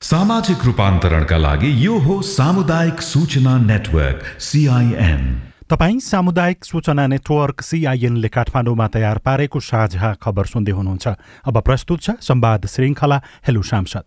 सामाजिक 0.00 0.64
रूपान्तरणका 0.64 1.36
लागि 1.36 1.70
यो 1.86 1.98
हो 1.98 2.20
सामुदायिक 2.22 3.00
सूचना 3.02 3.56
नेटवर्क 3.58 4.24
सिआइएन 4.40 5.22
तपाईँ 5.68 6.00
सामुदायिक 6.00 6.64
सूचना 6.64 7.06
नेटवर्क 7.06 7.60
सिआइएनले 7.60 8.28
काठमाडौँमा 8.28 8.88
तयार 8.88 9.18
पारेको 9.18 9.60
साझा 9.60 10.12
खबर 10.22 10.44
सुन्दै 10.46 10.72
हुनुहुन्छ। 10.72 11.06
अब 11.44 11.60
प्रस्तुत 11.60 12.00
छ 12.00 12.10
संवाद 12.20 12.66
श्रृङ्खला। 12.66 13.20
हेलो 13.46 13.62
सांसद। 13.62 14.04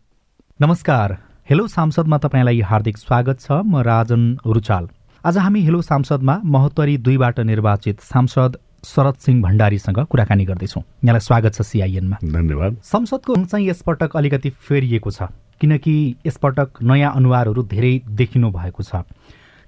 नमस्कार। 0.60 1.18
हेलो 1.50 1.68
सांसदमा 1.68 2.18
तपाईँलाई 2.18 2.62
हार्दिक 2.62 2.98
स्वागत 2.98 3.40
छ। 3.42 3.62
म 3.62 3.82
राजन 3.86 4.38
रुचाल। 4.46 4.88
आज 5.24 5.38
हामी 5.38 5.62
हेलो 5.62 5.82
सांसदमा 5.82 6.42
महोत्तरी 6.46 6.98
दुईबाट 6.98 7.40
निर्वाचित 7.46 8.02
सांसद 8.02 8.58
शरद 8.88 9.16
सिंह 9.20 9.42
भण्डारीसँग 9.44 10.00
कुराकानी 10.10 10.46
गर्दैछौँ। 10.46 10.82
यहाँलाई 10.82 11.20
स्वागत 11.20 11.54
छ 11.54 11.62
सिआइएनमा 11.64 12.18
धन्यवाद। 12.24 12.78
संसदको 12.84 13.36
चाहिँ 13.46 13.68
यसपटक 13.70 14.16
अलिकति 14.18 14.50
फेरिएको 14.50 15.12
छ 15.12 15.30
किनकि 15.62 15.94
यसपटक 16.26 16.82
नयाँ 16.84 17.12
अनुहारहरू 17.16 17.64
धेरै 17.66 18.00
देखिनु 18.08 18.52
भएको 18.52 18.84
छ। 18.84 19.04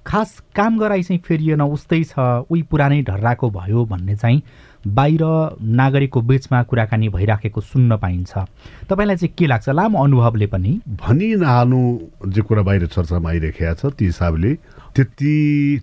खास 0.06 0.40
काम 0.56 0.78
गराइ 0.80 1.04
चाहिँ 1.04 1.22
फेरिएन 1.28 1.62
उस्तै 1.62 2.04
छ 2.04 2.20
उही 2.50 2.62
पुरानै 2.72 3.02
ढर्राको 3.04 3.50
भयो 3.52 3.86
भन्ने 3.86 4.16
चाहिँ 4.16 4.42
बाहिर 4.88 5.24
नागरिकको 5.60 6.22
बिचमा 6.22 6.62
कुराकानी 6.64 7.10
भइराखेको 7.10 7.62
सुन्न 7.62 7.98
पाइन्छ। 7.98 8.32
तपाईँलाई 8.90 9.16
चाहिँ 9.16 9.34
के 9.38 9.48
लाग्छ? 9.48 9.70
लामो 9.70 10.04
अनुभवले 10.04 10.48
पनि 10.48 10.72
भनि 10.88 11.36
नहाल्नु 11.36 11.82
जे 12.32 12.42
कुरा 12.42 12.62
बाहिर 12.64 12.86
चर्चामा 12.88 13.30
आइरहेको 13.30 13.76
छ 13.76 13.94
ती 13.94 14.06
हिसाबले 14.06 14.54
त्यति 14.96 15.34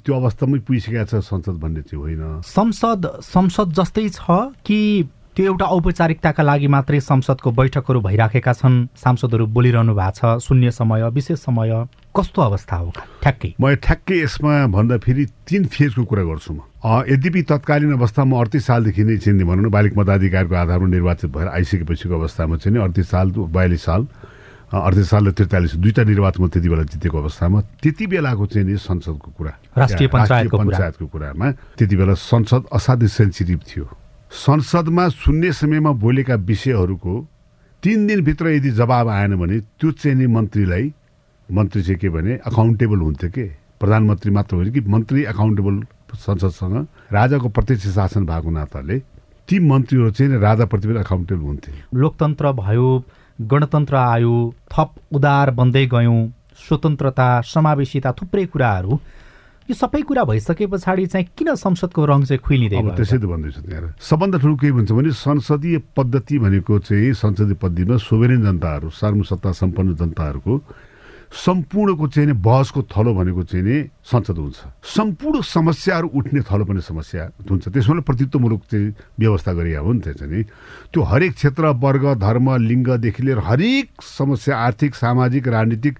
त्यो 0.04 0.14
अवस्थामै 0.14 0.58
पुगिसकेको 0.66 1.04
छ 1.04 1.22
संसद 1.24 1.56
भन्ने 1.62 1.82
चाहिँ 1.82 2.00
होइन? 2.02 2.22
संसद 2.46 3.02
संसद 3.22 3.72
जस्तै 3.78 4.08
छ 4.08 4.24
कि 4.66 4.78
त्यो 5.36 5.44
एउटा 5.44 5.66
औपचारिकताका 5.68 6.42
लागि 6.42 6.66
मात्रै 6.72 7.00
संसदको 7.00 7.50
बैठकहरू 7.52 8.00
भइराखेका 8.00 8.52
छन्? 8.52 8.88
सांसदहरू 8.96 9.46
बोलिरहनु 9.52 9.94
भएको 9.94 10.16
छ 10.16 10.40
शून्य 10.40 10.70
समय 10.72 11.08
विशेष 11.12 11.38
समय 11.44 11.72
कस्तो 12.16 12.42
अवस्था 12.42 12.76
हो? 12.76 12.92
ठ्याक्कै। 13.22 13.52
म 13.60 13.74
ठ्याक्कै 13.76 14.16
यसमा 14.24 14.66
भन्दा 14.72 14.96
फेरि 15.04 15.24
तिन 15.44 15.64
फेजको 15.68 16.04
कुरा 16.08 16.24
गर्छु 16.24 16.52
म। 16.56 16.64
यद्यपि 17.12 17.42
तत्कालीन 17.52 17.92
अवस्थामा 18.00 18.40
अडतिस 18.40 18.64
सालदेखि 18.66 19.04
नै 19.04 19.16
चाहिँ 19.20 19.44
भनौँ 19.44 19.64
न 19.64 19.68
बालिक 19.68 19.92
मताधिकारको 19.92 20.54
आधारमा 20.56 20.88
निर्वाचित 20.88 21.30
भएर 21.36 21.48
आइसकेपछिको 21.52 22.14
अवस्थामा 22.16 22.56
चाहिँ 22.56 22.72
नि 22.72 22.84
अडतिस 22.84 23.06
साल 23.12 23.26
बयालिस 23.36 23.82
साल। 23.84 24.02
अडतिस 24.78 25.08
साल 25.10 25.26
र 25.26 25.30
त्रिचालिस 25.32 25.74
दुईवटा 25.76 26.02
निर्वाचनमा 26.04 26.48
त्यति 26.52 26.68
बेला 26.68 26.82
जितेको 26.92 27.16
अवस्थामा 27.18 27.60
त्यति 27.82 28.04
बेलाको 28.06 28.44
चाहिँ 28.46 28.66
नि 28.66 28.76
संसदको 28.76 29.30
कुरा। 29.36 29.52
राष्ट्रिय 29.78 30.08
पञ्चायतको 30.08 30.56
कुरा। 30.56 30.66
पञ्चायतको 30.66 31.06
कुरामा 31.06 31.46
त्यति 31.78 31.96
बेला 31.96 32.14
संसद 32.14 32.62
असाध्यै 32.72 33.08
सेन्सिटिभ 33.08 33.60
थियो। 33.68 33.84
संसदमा 34.30 35.04
सुन्ने 35.08 35.52
समयमा 35.52 35.92
बोलेका 36.02 36.34
विषयहरूको 36.34 37.14
तिन 37.82 38.06
दिनभित्र 38.06 38.46
यदि 38.58 38.70
जवाब 38.70 39.08
आएन 39.08 39.36
भने 39.36 39.60
त्यो 39.78 39.90
चाहिँ 39.92 40.16
नि 40.18 40.26
मन्त्रीलाई 40.26 40.84
मन्त्री 41.48 41.82
चाहिँ 41.82 41.98
के 42.00 42.08
भने 42.08 42.32
अकाउन्टेबल 42.42 42.98
हुन्थ्यो 42.98 43.30
के? 43.30 43.46
प्रधानमन्त्री 43.80 44.30
मात्र 44.32 44.56
होइन 44.56 44.72
कि 44.72 44.80
मन्त्री 44.80 45.24
अकाउन्टेबल 45.30 45.74
संसदसँग 46.16 46.76
राजाको 47.12 47.48
प्रत्यक्ष 47.48 47.86
शासन 47.94 48.26
भएको 48.26 48.50
नाताले 48.50 48.98
ती 49.48 49.58
मन्त्रीहरू 49.60 50.10
चाहिँ 50.10 50.40
राजाप्रति 50.40 50.88
पनि 50.88 50.98
अकाउन्टेबल 50.98 51.42
हुन्थे। 51.42 51.72
लोकतन्त्र 51.94 52.52
भयो 52.52 52.86
गणतन्त्र 53.40 53.96
आयो 53.96 54.34
थप 54.72 54.90
उदार 55.12 55.50
बन्दै 55.58 55.86
गयौँ 55.92 56.20
स्वतन्त्रता 56.56 57.28
समावेशिता 57.44 58.12
थुप्रै 58.18 58.44
कुराहरू। 58.48 58.98
यो 59.68 59.74
सबै 59.74 60.00
कुरा 60.08 60.22
भइसके 60.24 60.66
पछाडि 60.72 61.06
चाहिँ 61.12 61.26
किन 61.36 61.54
संसदको 61.58 62.04
रङ 62.06 62.22
चाहिँ 62.24 62.40
खुइलिँदै 62.40 62.80
त्यसै 62.96 63.18
त 63.18 63.24
भन्दैछु 63.26 63.60
त्यहाँ 63.66 63.92
सबभन्दा 63.98 64.38
ठुलो 64.38 64.54
के 64.56 64.72
भन्छ 64.72 64.90
भने 64.94 65.10
संसदीय 65.10 65.78
पद्धति 65.96 66.38
भनेको 66.38 66.78
चाहिँ 66.86 67.12
संसदीय 67.12 67.56
पद्धतिमा 67.58 67.96
सोभेरेन 67.98 68.40
जनताहरू 68.46 68.88
सार्वसत्ता 68.94 69.52
सम्पन्न 69.52 69.94
जनताहरूको 70.00 70.54
सम्पूर्णको 71.32 72.06
चाहिँ 72.08 72.32
बहसको 72.32 72.82
थलो 72.86 73.14
भनेको 73.14 73.42
चाहिँ 73.44 73.64
नि 73.64 73.76
संसद 74.04 74.38
हुन्छ। 74.38 74.58
सम्पूर्ण 74.94 75.40
समस्याहरू 75.42 76.08
उठ्ने 76.14 76.40
थलो 76.46 76.64
पनि 76.64 76.80
समस्या 76.80 77.22
हुन्छ। 77.50 77.68
त्यसमा 77.68 78.00
प्रतित्वमूलक 78.06 78.62
चाहिँ 78.70 78.94
व्यवस्था 79.18 79.52
गरिएको 79.52 79.84
हो 79.84 79.92
नि 79.92 80.00
त्यो 80.00 80.14
चाहिँ 80.14 80.42
त्यो 80.92 81.02
हरेक 81.02 81.32
क्षेत्र 81.34 81.64
वर्ग 81.82 82.04
धर्म 82.20 82.46
लिङ्गदेखि 82.56 83.22
लिएर 83.22 83.38
हरेक 83.42 84.02
समस्या 84.02 84.54
आर्थिक 84.56 84.94
सामाजिक 84.94 85.48
राजनीतिक 85.48 85.98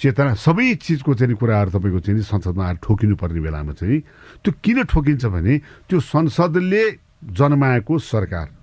चेतना 0.00 0.34
सबै 0.34 0.74
चिजको 0.82 1.14
चाहिँ 1.14 1.36
कुराहरू 1.36 1.70
तपाईँको 1.70 2.00
चाहिँ 2.00 2.22
संसदमा 2.24 2.64
आएर 2.66 2.76
ठोकिनु 2.82 3.16
पर्ने 3.16 3.40
बेलामा 3.40 3.72
चाहिँ 3.76 4.00
त्यो 4.42 4.52
किन 4.64 4.82
ठोकिन्छ 4.88 5.24
भने 5.26 5.58
त्यो 5.88 6.00
संसदले 6.00 6.84
जन्माएको 7.38 7.98
सरकार 7.98 8.61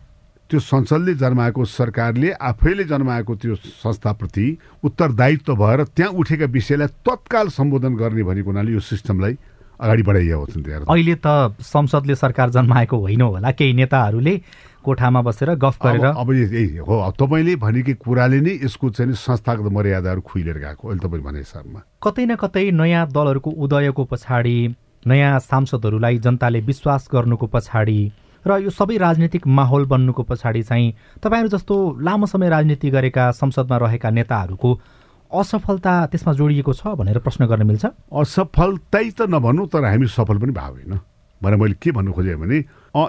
त्यो 0.49 0.59
संसदले 0.59 1.13
जन्माएको 1.15 1.65
सरकारले 1.67 2.31
आफैले 2.41 2.83
जन्माएको 2.83 3.35
त्यो 3.35 3.55
संस्थाप्रति 3.55 4.45
उत्तरदायित्व 4.83 5.55
भएर 5.55 5.83
त्यहाँ 5.95 6.11
उठेका 6.11 6.45
विषयलाई 6.49 6.87
तत्काल 7.05 7.47
सम्बोधन 7.53 7.95
गर्ने 7.95 8.23
भनेको 8.23 8.49
हुनाले 8.49 8.71
यो 8.71 8.79
सिस्टमलाई 8.81 9.37
अगाडि 9.79 10.03
बढाइएको 10.03 10.45
छ 10.45 10.89
अहिले 10.89 11.15
त 11.25 11.55
संसदले 11.63 12.15
सरकार 12.15 12.49
जन्माएको 12.49 12.97
होइन 12.97 13.21
होला। 13.21 13.51
केही 13.51 13.73
नेताहरूले 13.73 14.33
कोठामा 14.83 15.21
बसेर 15.21 15.49
गफ 15.55 15.77
गरेर 15.83 16.05
अब 16.05 16.31
यही 16.33 16.77
हो 16.81 16.95
तपाईँले 17.19 17.55
भनेकै 17.55 17.93
कुराले 18.01 18.39
नै 18.41 18.53
यसको 18.63 18.89
चाहिँ 18.89 19.13
संस्थागत 19.13 19.71
मर्यादाहरू 19.71 20.21
खुइलेर 20.21 20.57
गएको 20.57 20.87
अहिले 20.87 21.07
तपाईँ 21.07 21.23
भने 21.23 21.39
हिसाबमा। 21.39 21.79
कतै 22.03 22.25
न 22.25 22.35
कतै 22.35 22.65
नयाँ 22.73 23.05
दलहरूको 23.07 23.49
उदयको 23.55 24.03
पछाडि 24.11 24.57
नयाँ 25.07 25.39
सांसदहरूलाई 25.39 26.17
जनताले 26.19 26.59
विश्वास 26.65 27.07
गर्नुको 27.13 27.47
पछाडि 27.47 27.99
र 28.45 28.59
यो 28.63 28.69
सबै 28.69 28.97
राजनीतिक 28.97 29.47
माहौल 29.47 29.85
बन्नुको 29.85 30.23
पछाडि 30.23 30.61
चाहिँ 30.63 30.93
तपाईँहरू 31.23 31.49
जस्तो 31.49 31.75
लामो 31.99 32.25
समय 32.25 32.49
राजनीति 32.49 32.89
गरेका 32.89 33.31
संसदमा 33.35 33.77
रहेका 33.77 34.09
नेताहरूको 34.09 34.69
असफलता 35.31 35.93
त्यसमा 36.11 36.33
जोडिएको 36.33 36.73
छ 36.73 36.95
भनेर 36.97 37.19
प्रश्न 37.19 37.45
गर्न 37.45 37.63
मिल्छ? 37.67 37.85
असफलतै 37.85 39.05
त 39.11 39.29
नभनौँ 39.29 39.67
तर 39.67 39.83
हामी 39.85 40.07
सफल 40.07 40.37
पनि 40.41 40.51
भएको 40.51 40.73
होइन। 40.73 40.93
भनेर 41.41 41.57
मैले 41.59 41.75
के 41.77 41.91
भन्नु 41.91 42.11
खोजेँ 42.11 42.35
भने 42.35 42.57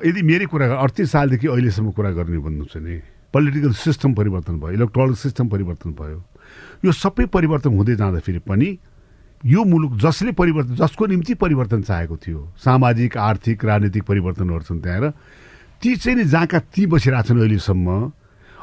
यदि 0.06 0.20
मेरै 0.22 0.46
कुरा 0.46 0.66
अडतिस 0.76 1.10
सालदेखि 1.10 1.46
अहिलेसम्म 1.48 1.90
कुरा 1.96 2.10
गर्ने 2.18 2.38
भन्नु 2.38 2.64
छ 2.68 2.76
नि 2.76 3.00
पोलिटिकल 3.32 3.72
सिस्टम 3.72 4.14
परिवर्तन 4.14 4.54
भयो 4.60 4.74
इलेक्ट्रोनिक 4.74 5.16
सिस्टम 5.16 5.48
परिवर्तन 5.48 5.90
भयो 5.98 6.18
यो 6.84 6.92
सबै 6.92 7.26
परिवर्तन 7.30 7.70
हुँदै 7.74 7.94
जाँदाखेरि 7.96 8.38
पनि 8.46 8.68
यो 9.40 9.64
मुलुक 9.64 9.96
जसले 9.96 10.32
परिवर्तन 10.32 10.74
जसको 10.76 11.06
निम्ति 11.06 11.34
परिवर्तन 11.34 11.82
चाहेको 11.82 12.16
थियो 12.16 12.40
सामाजिक 12.60 13.16
आर्थिक 13.16 13.64
राजनीतिक 13.64 14.02
परिवर्तनहरू 14.04 14.62
छन् 14.62 14.80
त्यहाँ 14.80 15.12
ती 15.82 15.96
चाहिँ 15.96 16.16
नि 16.18 16.24
जहाँका 16.24 16.58
ती 16.68 16.86
बसिरहेछन् 16.86 17.40
अहिलेसम्म। 17.40 18.12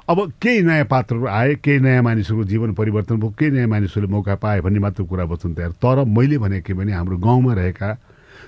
अब 0.07 0.31
केही 0.37 0.61
नयाँ 0.61 0.85
पात्रहरू 0.85 1.25
आए 1.27 1.55
केही 1.65 1.79
नयाँ 1.79 2.03
मानिसहरूको 2.03 2.43
जीवन 2.45 2.73
परिवर्तन 2.73 3.15
भयो 3.17 3.29
केही 3.33 3.51
नयाँ 3.51 3.67
मानिसहरूले 3.67 4.11
मौका 4.13 4.35
पाए 4.37 4.61
भन्ने 4.61 4.79
मात्र 4.79 5.03
कुरा 5.03 5.25
बच्छन् 5.25 5.55
त्यहाँ 5.55 5.71
तर 5.73 6.03
मैले 6.05 6.37
भनेको 6.37 6.65
के 6.67 6.73
भने 6.73 6.93
हाम्रो 6.93 7.17
गाउँमा 7.17 7.53
रहेका 7.53 7.89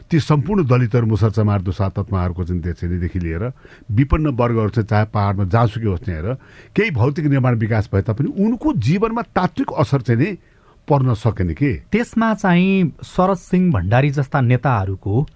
ती 0.05 0.19
सम्पूर्ण 0.19 0.65
दलितहरू 0.69 1.07
मुसर 1.07 1.31
चमार 1.33 1.61
दुसा 1.61 1.89
तत्माहरूको 1.97 2.43
चाहिँ 2.45 2.61
त्यसरीदेखि 2.61 3.19
लिएर 3.19 3.43
विपन्न 3.91 4.27
वर्गहरू 4.37 4.69
चाहिँ 4.69 4.87
चाहे 4.87 5.05
पाहाडमा 5.13 5.43
जहाँसुकै 5.45 5.87
होस् 5.87 6.05
त्यहाँ 6.05 6.35
केही 6.77 6.91
भौतिक 6.91 7.25
निर्माण 7.25 7.55
विकास 7.57 7.89
भए 7.89 8.01
तापनि 8.05 8.29
उनको 8.37 8.73
जीवनमा 8.79 9.21
तात्विक 9.33 9.73
असर 9.81 10.01
चाहिँ 10.01 10.21
नि 10.21 10.31
पर्न 10.89 11.13
सकेन 11.13 11.54
के? 11.54 11.73
त्यसमा 11.93 12.34
चाहिँ 12.34 12.93
शरद 13.04 13.38
सिंह 13.38 13.71
भण्डारी 13.71 14.10
जस्ता 14.10 14.41
नेताहरूको 14.41 15.28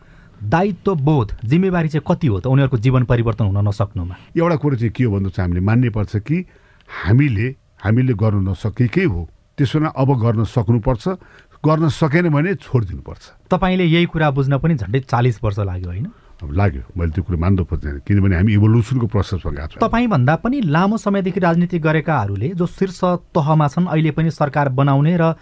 दायित्व 0.44 0.96
बोध 0.96 1.38
जिम्मेवारी 1.46 1.90
चाहिँ 1.90 2.04
कति 2.08 2.28
हो 2.28 2.40
त? 2.40 2.48
उनीहरूको 2.48 2.78
जीवन 2.78 3.04
परिवर्तन 3.04 3.46
हुन 3.46 3.68
नसक्नुमा। 3.68 4.16
एउटा 4.38 4.56
कुरो 4.56 4.76
चाहिँ 4.76 4.92
के 4.92 5.04
हो 5.04 5.12
भन्दा 5.14 5.30
चाहिँ 5.30 5.48
हामीले 5.48 5.66
मान्नै 5.66 5.90
पर्छ 5.90 6.18
कि 6.18 6.46
हामीले 7.06 7.48
हामीले 7.84 8.14
गर्न 8.14 8.50
नसकेकै 8.50 9.04
हो। 9.04 9.30
त्यसो 9.58 9.80
भने 9.80 9.90
अब 9.96 10.10
गर्न 10.20 10.44
सक्नुपर्छ। 10.44 11.08
गर्न 11.64 11.90
सकेन 11.90 12.30
भने 12.30 12.56
छोडिदिनुपर्छ। 12.56 13.24
तपाईँले 13.52 13.86
यही 13.86 14.06
कुरा 14.06 14.32
बुझ्न 14.32 14.58
पनि 14.58 14.76
झन्डै 14.76 15.00
चालिस 15.00 15.40
वर्ष 15.44 15.60
लाग्यो 15.60 15.90
होइन? 15.90 16.08
लाग्यो 16.52 16.84
मैले 16.98 17.12
त्यो 17.16 17.24
कुरो 17.24 17.38
मान्नु 17.38 17.64
पर्दैन 17.64 17.96
किनभने 18.08 18.36
हामी 18.36 18.54
इभोल्युसनको 18.54 19.08
प्रोसेसमा 19.08 19.52
गएको 19.52 19.68
छौँ। 19.74 19.82
तपाईँभन्दा 19.82 20.36
पनि 20.44 20.58
लामो 20.68 20.98
समयदेखि 20.98 21.40
राजनीति 21.40 21.80
गरेकाहरूले 21.80 22.50
जो 22.60 22.66
शीर्ष 22.68 23.02
तहमा 23.32 23.68
छन् 23.68 23.88
अहिले 23.88 24.12
पनि 24.12 24.32
सरकार 24.32 24.70
बनाउने 24.76 25.18
र 25.18 25.34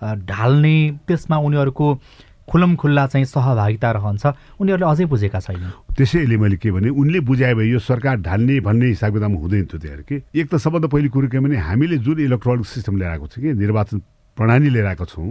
ढाल्ने 0.00 0.76
त्यसमा 1.06 1.36
उनीहरूको 1.36 1.86
खुल्लमखुल्ला 2.50 3.06
चाहिँ 3.06 3.26
सहभागिता 3.30 3.90
रहन्छ। 3.90 4.26
उनीहरूले 4.58 4.86
अझै 4.90 5.04
बुझेका 5.06 5.38
छैनन्। 5.38 5.94
त्यसैले 5.94 6.36
मैले 6.36 6.56
के 6.58 6.70
भने 6.72 6.88
उनले 6.90 7.20
बुझाए 7.22 7.54
भए 7.54 7.66
यो 7.70 7.78
सरकार 7.78 8.16
ढाल्ने 8.26 8.58
भन्ने 8.60 8.86
हिसाब 8.86 9.12
किताबमा 9.14 9.38
हुँदैन 9.38 9.64
थियो 9.70 9.78
त्यहाँ 9.78 10.02
कि। 10.02 10.16
एक 10.34 10.46
त 10.50 10.58
सबभन्दा 10.58 10.88
पहिलो 10.88 11.08
कुरो 11.14 11.28
के 11.30 11.38
भने 11.38 11.56
हामीले 11.56 11.96
जुन 12.02 12.18
इलेक्ट्रोनिक 12.26 12.66
सिस्टम 12.66 12.96
लिएर 12.98 13.10
आएको 13.10 13.26
छ 13.30 13.38
कि 13.38 13.54
निर्वाचन 13.54 13.98
प्रणाली 14.36 14.70
लिएर 14.70 14.86
आएको 14.86 15.04
छौँ 15.04 15.30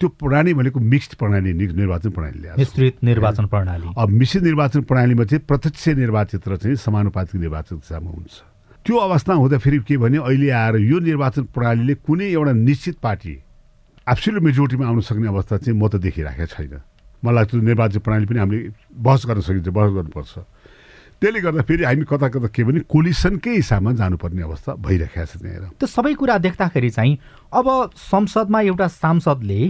त्यो 0.00 0.08
प्रणाली 0.08 0.52
भनेको 0.54 0.80
मिक्स्ड 0.80 1.12
प्रणाली 1.18 1.52
निर्वाचन 1.52 2.10
प्रणाली। 2.10 2.38
मिश्रित 2.58 2.94
निर्वाचन 3.02 3.46
प्रणाली। 3.46 3.86
अब 3.96 4.08
मिश्रित 4.08 4.42
निर्वाचन 4.44 4.80
प्रणालीमा 4.82 5.24
चाहिँ 5.24 5.44
प्रत्यक्ष 5.46 5.88
निर्वाचित 6.02 6.48
र 6.48 6.56
चाहिँ 6.56 6.76
समानुपातिक 6.76 7.40
निर्वाचित 7.40 7.78
हिसाबमा 7.78 8.10
हुन्छ। 8.10 8.32
त्यो 8.82 8.96
अवस्था 8.98 9.32
हुँदाखेरि 9.34 9.78
के 9.86 9.96
भने 9.96 10.18
अहिले 10.18 10.50
आएर 10.50 10.76
यो 10.90 10.98
निर्वाचन 10.98 11.42
प्रणालीले 11.54 11.94
कुनै 12.02 12.26
एउटा 12.34 12.52
निश्चित 12.52 12.96
पार्टी 12.98 13.34
एब्सोल्युट 14.10 14.42
मेजोरिटीमा 14.42 14.86
आउन 14.86 15.00
सक्ने 15.06 15.28
अवस्था 15.28 15.56
चाहिँ 15.62 15.78
म 15.78 15.86
त 15.86 16.02
देखिराखेको 16.02 16.50
छैन। 16.50 16.74
मलाई 17.22 17.34
लाग्छ 17.38 17.54
निर्वाचन 17.54 18.00
प्रणाली 18.02 18.26
पनि 18.26 18.38
हामीले 18.42 18.60
बहस 18.90 19.22
गर्न 19.30 19.40
सकिन्छ 19.46 19.68
बहस 19.70 19.90
गर्नुपर्छ। 19.94 20.34
त्यसले 21.22 21.40
गर्दा 21.40 21.62
फेरि 21.62 21.84
हामी 21.86 22.04
कता 22.10 22.28
कता 22.34 22.48
के 22.50 22.62
भने 22.66 22.80
कोलिसनकै 22.90 23.54
हिसाबमा 23.62 23.92
जानुपर्ने 24.02 24.42
अवस्था 24.42 24.74
भइरहेको 24.82 25.26
छ 25.30 25.38
त्यहाँ 25.38 25.70
त्यो 25.78 25.86
सबै 25.86 26.14
कुरा 26.18 26.38
देख्दाखेरि 26.42 26.90
चाहिँ 26.90 27.14
अब 27.54 27.66
संसदमा 27.94 28.60
एउटा 28.60 28.88
सांसदले 28.98 29.60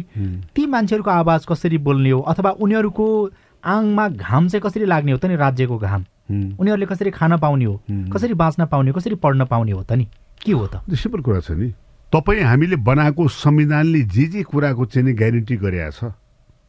ती 0.57 0.67
मान्छेहरूको 0.67 1.11
आवाज 1.12 1.47
कसरी 1.49 1.79
बोल्ने 1.85 2.11
हो 2.11 2.21
अथवा 2.33 2.51
उनीहरूको 2.57 3.07
आङमा 3.62 4.09
घाम 4.09 4.49
चाहिँ 4.49 4.62
कसरी 4.65 4.85
लाग्ने 4.88 5.12
हो 5.12 5.19
त 5.19 5.25
नि 5.29 5.37
राज्यको 5.37 5.77
घाम? 5.79 6.03
उनीहरूले 6.33 6.87
कसरी 6.87 7.11
खान 7.12 7.37
पाउने 7.38 7.65
हो? 7.65 7.75
कसरी 8.11 8.35
बाँच्न 8.35 8.67
पाउने 8.67 8.93
कसरी 8.93 9.15
पढ्न 9.23 9.45
पाउने 9.45 9.73
हो 9.73 9.83
त 9.85 9.93
नि? 9.93 10.09
के 10.43 10.53
हो 10.53 10.67
त? 10.67 10.83
सिम्पल 10.88 11.21
कुरा 11.21 11.41
छ 11.47 11.51
नि। 11.53 11.69
तपाईँ 12.12 12.43
हामीले 12.43 12.77
बनाएको 12.81 13.29
संविधानले 13.29 14.01
जे 14.09 14.27
जे 14.33 14.43
कुराको 14.43 14.85
चाहिँ 14.88 15.07
नि 15.07 15.12
ग्यारेन्टी 15.15 15.57
गरेका 15.62 15.91
छ 15.91 16.11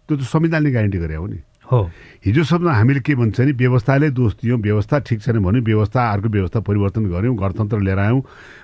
त्यो 0.05 0.17
त 0.17 0.21
संविधानले 0.21 0.69
ग्यारेन्टी 0.71 0.97
गरे 0.97 1.15
हो 1.15 1.27
नि। 1.27 1.39
हो। 1.71 1.89
हिजोसम्म 2.25 2.67
हामीले 2.69 2.99
के 2.99 3.15
भन्छ 3.15 3.39
नि 3.39 3.51
व्यवस्थाले 3.51 4.09
दोष 4.11 4.33
दियौँ 4.41 4.59
व्यवस्था 4.59 4.99
ठिक 4.99 5.21
छैन 5.21 5.39
भने 5.43 5.59
व्यवस्था 5.59 6.01
अर्को 6.11 6.29
व्यवस्था 6.29 6.59
परिवर्तन 6.59 7.05
गऱ्यौँ 7.07 7.35
गणतन्त्र 7.35 7.79
लिएर 7.79 7.99
आयौँ 7.99 8.21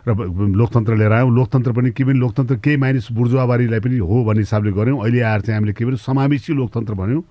र 0.08 0.10
लोकतन्त्र 0.56 0.96
लिएर 0.96 1.12
आयौँ। 1.12 1.32
लोकतन्त्र 1.36 1.72
पनि 1.72 1.92
के 1.92 2.04
भने 2.04 2.20
लोकतन्त्र 2.20 2.56
केही 2.60 2.78
मानिस 2.78 3.12
बुर्जुवाबारीलाई 3.12 3.80
पनि 3.80 3.98
हो 3.98 4.24
भन्ने 4.24 4.42
हिसाबले 4.42 4.72
गऱ्यौँ। 4.72 5.00
अहिले 5.04 5.20
आएर 5.22 5.42
चाहिँ 5.42 5.58
हामीले 5.58 5.74
के 5.74 5.86
भने 5.86 5.98
समावेशी 5.98 6.54
लोकतन्त्र 6.54 6.94
भन्यौँ। 6.94 7.24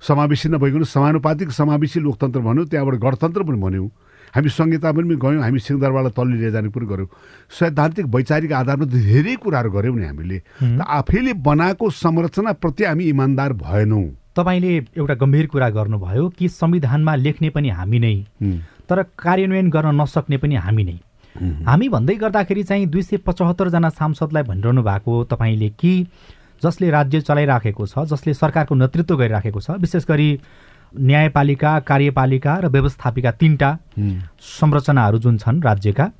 समावेशी 0.00 0.48
नभइकन 0.48 0.84
समानुपातिक 0.84 1.50
समावेशी 1.50 2.00
लोकतन्त्र 2.00 2.40
भन्यौँ। 2.40 2.66
त्यहाँबाट 2.68 3.00
गणतन्त्र 3.00 3.42
पनि 3.42 3.58
भन्यौँ। 3.60 3.88
हामी 4.34 4.48
संहिता 4.52 4.92
पनि 4.92 5.16
गयौँ 5.16 5.42
हामी 5.42 5.58
सिंहदरबारलाई 5.58 6.12
तल्ली 6.12 6.36
लिएर 6.36 6.52
जाने 6.52 6.68
पनि 6.68 6.86
गऱ्यौँ। 6.86 7.08
सैद्धान्तिक 7.48 8.06
वैचारिक 8.06 8.52
आधारमा 8.52 8.84
धेरै 8.84 9.34
कुराहरू 9.40 9.70
गऱ्यौँ 9.70 9.96
नि 9.96 10.04
हामीले। 10.04 10.38
त 10.60 10.80
आफैले 10.84 11.32
बनाएको 11.40 11.84
संरचनाप्रति 11.90 12.84
हामी 12.84 13.04
इमान्दार 13.06 13.52
भएनौँ। 13.56 14.25
तपाईँले 14.36 14.76
एउटा 14.98 15.14
गम्भीर 15.14 15.46
कुरा 15.46 15.68
गर्नुभयो 15.70 16.28
कि 16.28 16.48
संविधानमा 16.48 17.14
लेख्ने 17.16 17.50
पनि 17.50 17.68
हामी 17.70 17.98
नै 17.98 18.14
तर 18.88 19.02
कार्यान्वयन 19.18 19.70
गर्न 19.70 20.00
नसक्ने 20.00 20.36
पनि 20.38 20.54
हामी 20.56 20.84
नै। 20.84 20.98
हामी 21.64 21.88
भन्दै 21.88 22.14
गर्दाखेरि 22.14 22.62
चाहिँ 22.62 22.86
दुई 22.86 23.02
सय 23.02 23.16
पचहत्तरजना 23.26 23.88
सांसदलाई 23.90 24.42
भनिरहनु 24.42 24.82
भएको 24.82 25.24
तपाईँले 25.24 25.68
कि 25.80 25.92
जसले 26.62 26.90
राज्य 26.90 27.20
चलाइराखेको 27.20 27.86
छ 27.86 28.04
जसले 28.12 28.34
सरकारको 28.34 28.74
नेतृत्व 28.74 29.16
गरिराखेको 29.16 29.60
छ 29.60 29.70
विशेष 29.80 30.06
गरी 30.08 30.28
न्यायपालिका 31.00 31.78
कार्यपालिका 31.80 32.58
र 32.58 32.68
व्यवस्थापिका 32.68 33.30
तिनवटा 33.32 33.70
संरचनाहरू 34.40 35.18
जुन 35.18 35.38
छन् 35.38 35.62
राज्यका 35.62 36.10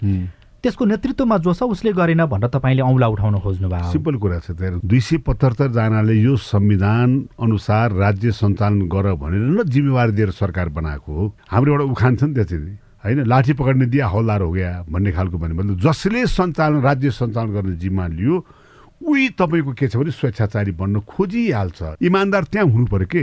त्यसको 0.67 0.85
नेतृत्वमा 0.85 1.37
जो 1.47 1.53
छ 1.55 1.63
उसले 1.71 1.93
गरेन 1.95 2.27
भनेर 2.27 2.51
तपाईँले 2.51 2.83
औँला 2.83 3.07
उठाउन 3.07 3.39
खोज्नुभयो। 3.39 3.91
सिम्पल 3.95 4.15
कुरा 4.19 4.39
छ 4.43 4.51
त्यहाँ 4.59 4.81
दुई 4.83 5.01
सय 5.01 5.17
पचहत्तरजनाले 5.23 6.15
यो 6.19 6.35
संविधान 6.35 7.09
अनुसार 7.39 7.93
राज्य 7.95 8.33
सञ्चालन 8.35 8.91
गर 8.91 9.15
भनेर 9.15 9.47
न 9.55 9.63
जिम्मेवारी 9.63 10.13
दिएर 10.13 10.31
सरकार 10.35 10.69
बनाएको 10.75 11.13
हो। 11.15 11.25
हाम्रो 11.47 11.73
एउटा 11.73 11.85
उखान 11.95 12.17
छ 12.17 12.23
नि 12.27 12.35
चाहिँ 12.35 12.79
होइन 13.07 13.23
लाठी 13.31 13.53
पकड्ने 13.55 13.87
दिया 13.87 14.07
हौलदार 14.11 14.41
हो 14.43 14.51
गया 14.51 14.71
भन्ने 14.91 15.11
खालको 15.15 15.39
भन्ने 15.39 15.55
मतलब 15.55 15.79
जसले 15.87 16.27
सञ्चालन 16.27 16.81
राज्य 16.83 17.11
सञ्चालन 17.15 17.51
गर्ने 17.55 17.77
जिम्मा 17.79 18.07
लियो 18.19 18.35
उही 19.07 19.29
तपाईँको 19.39 19.73
के 19.79 19.87
छ 19.87 19.97
भने 19.97 20.11
स्वेच्छाचारी 20.11 20.73
बन्न 20.75 21.01
खोजिहाल्छ। 21.07 22.03
इमान्दार 22.03 22.45
त्यहाँ 22.51 22.67
हुनु 22.67 22.87
पर्यो 22.91 23.07
के? 23.07 23.23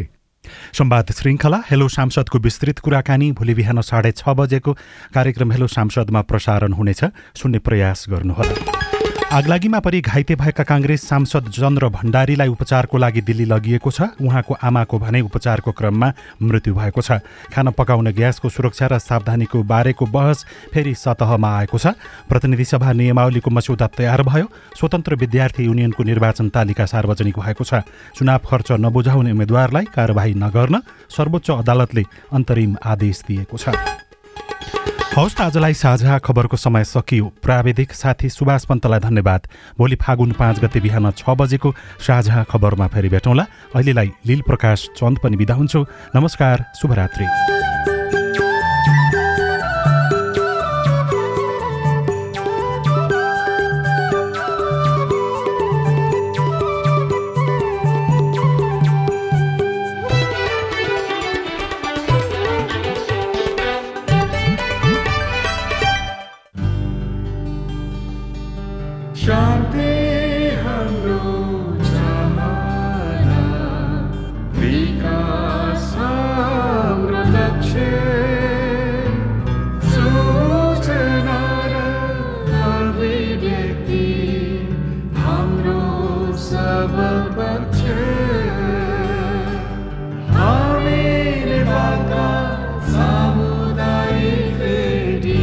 संवाद 0.74 1.12
श्रृङ्खला 1.12 1.64
हेलो 1.70 1.88
सांसदको 1.88 2.40
विस्तृत 2.40 2.80
कुराकानी 2.80 3.32
भोलि 3.32 3.54
बिहान 3.54 3.82
साढे 3.82 4.12
छ 4.12 4.30
बजेको 4.30 4.74
कार्यक्रम 5.14 5.52
हेलो 5.52 5.68
सांसदमा 5.68 6.22
प्रसारण 6.22 6.74
हुनेछ। 6.74 7.04
सुन्ने 7.36 7.60
प्रयास 7.60 8.06
गर्नुहोला। 8.10 8.83
आगलागीमा 9.34 9.80
परि 9.82 10.00
घाइते 10.00 10.36
भएका 10.38 10.64
काङ्ग्रेस 10.64 11.08
सांसद 11.10 11.50
चन्द्र 11.50 11.88
भण्डारीलाई 11.90 12.48
उपचारको 12.54 12.98
लागि 12.98 13.22
दिल्ली 13.26 13.46
लगिएको 13.50 13.90
छ। 13.90 14.14
उहाँको 14.22 14.54
आमाको 14.62 15.00
भने 15.02 15.22
उपचारको 15.26 15.72
क्रममा 15.74 16.10
मृत्यु 16.38 16.74
भएको 16.76 17.02
छ। 17.02 17.18
खाना 17.50 17.72
पकाउन 17.74 18.12
ग्यासको 18.14 18.50
सुरक्षा 18.54 18.88
र 18.94 19.00
सावधानीको 19.02 19.64
बारेको 19.66 20.06
बहस 20.06 20.46
फेरि 20.70 20.94
सतहमा 20.94 21.50
आएको 21.50 21.78
छ। 21.82 21.98
प्रतिनिधि 22.30 22.66
सभा 22.78 22.94
नियमावलीको 22.94 23.50
मस्यौदा 23.50 23.88
तयार 23.98 24.22
भयो। 24.22 24.46
स्वतन्त्र 24.78 25.16
विद्यार्थी 25.18 25.66
युनियनको 25.66 26.04
निर्वाचन 26.04 26.54
तालिका 26.54 26.86
सार्वजनिक 26.86 27.34
भएको 27.34 27.64
छ। 27.66 27.82
चुनाव 28.14 28.40
खर्च 28.46 28.78
नबुझाउने 28.86 29.32
उम्मेद्वारलाई 29.34 29.86
कारवाही 29.98 30.34
नगर्न 30.38 30.82
सर्वोच्च 31.10 31.50
अदालतले 31.58 32.04
अन्तरिम 32.38 32.78
आदेश 32.86 33.24
दिएको 33.26 33.58
छ। 33.58 33.74
हौस् 35.14 35.36
त 35.38 35.42
आजलाई 35.46 35.74
साझा 35.78 36.18
खबरको 36.26 36.58
समय 36.58 36.84
सकियो। 36.84 37.26
प्राविधिक 37.38 37.94
साथी 37.94 38.30
सुभाष 38.30 38.66
पन्तलाई 38.66 39.00
धन्यवाद। 39.00 39.42
भोलि 39.78 39.96
फागुन 40.02 40.32
पाँच 40.34 40.60
गते 40.60 40.80
बिहान 40.82 41.12
छ 41.14 41.38
बजेको 41.38 41.70
साझा 42.02 42.44
खबरमा 42.50 42.88
फेरि 42.90 43.10
भेटौँला। 43.14 43.46
अहिलेलाई 43.78 44.10
लील 44.26 44.42
प्रकाश 44.42 44.90
चन्द 44.98 45.18
पनि 45.22 45.38
बिदा 45.38 45.54
हुन्छु। 45.54 45.86
नमस्कार 46.18 46.66
शुभरात्री। 46.82 47.93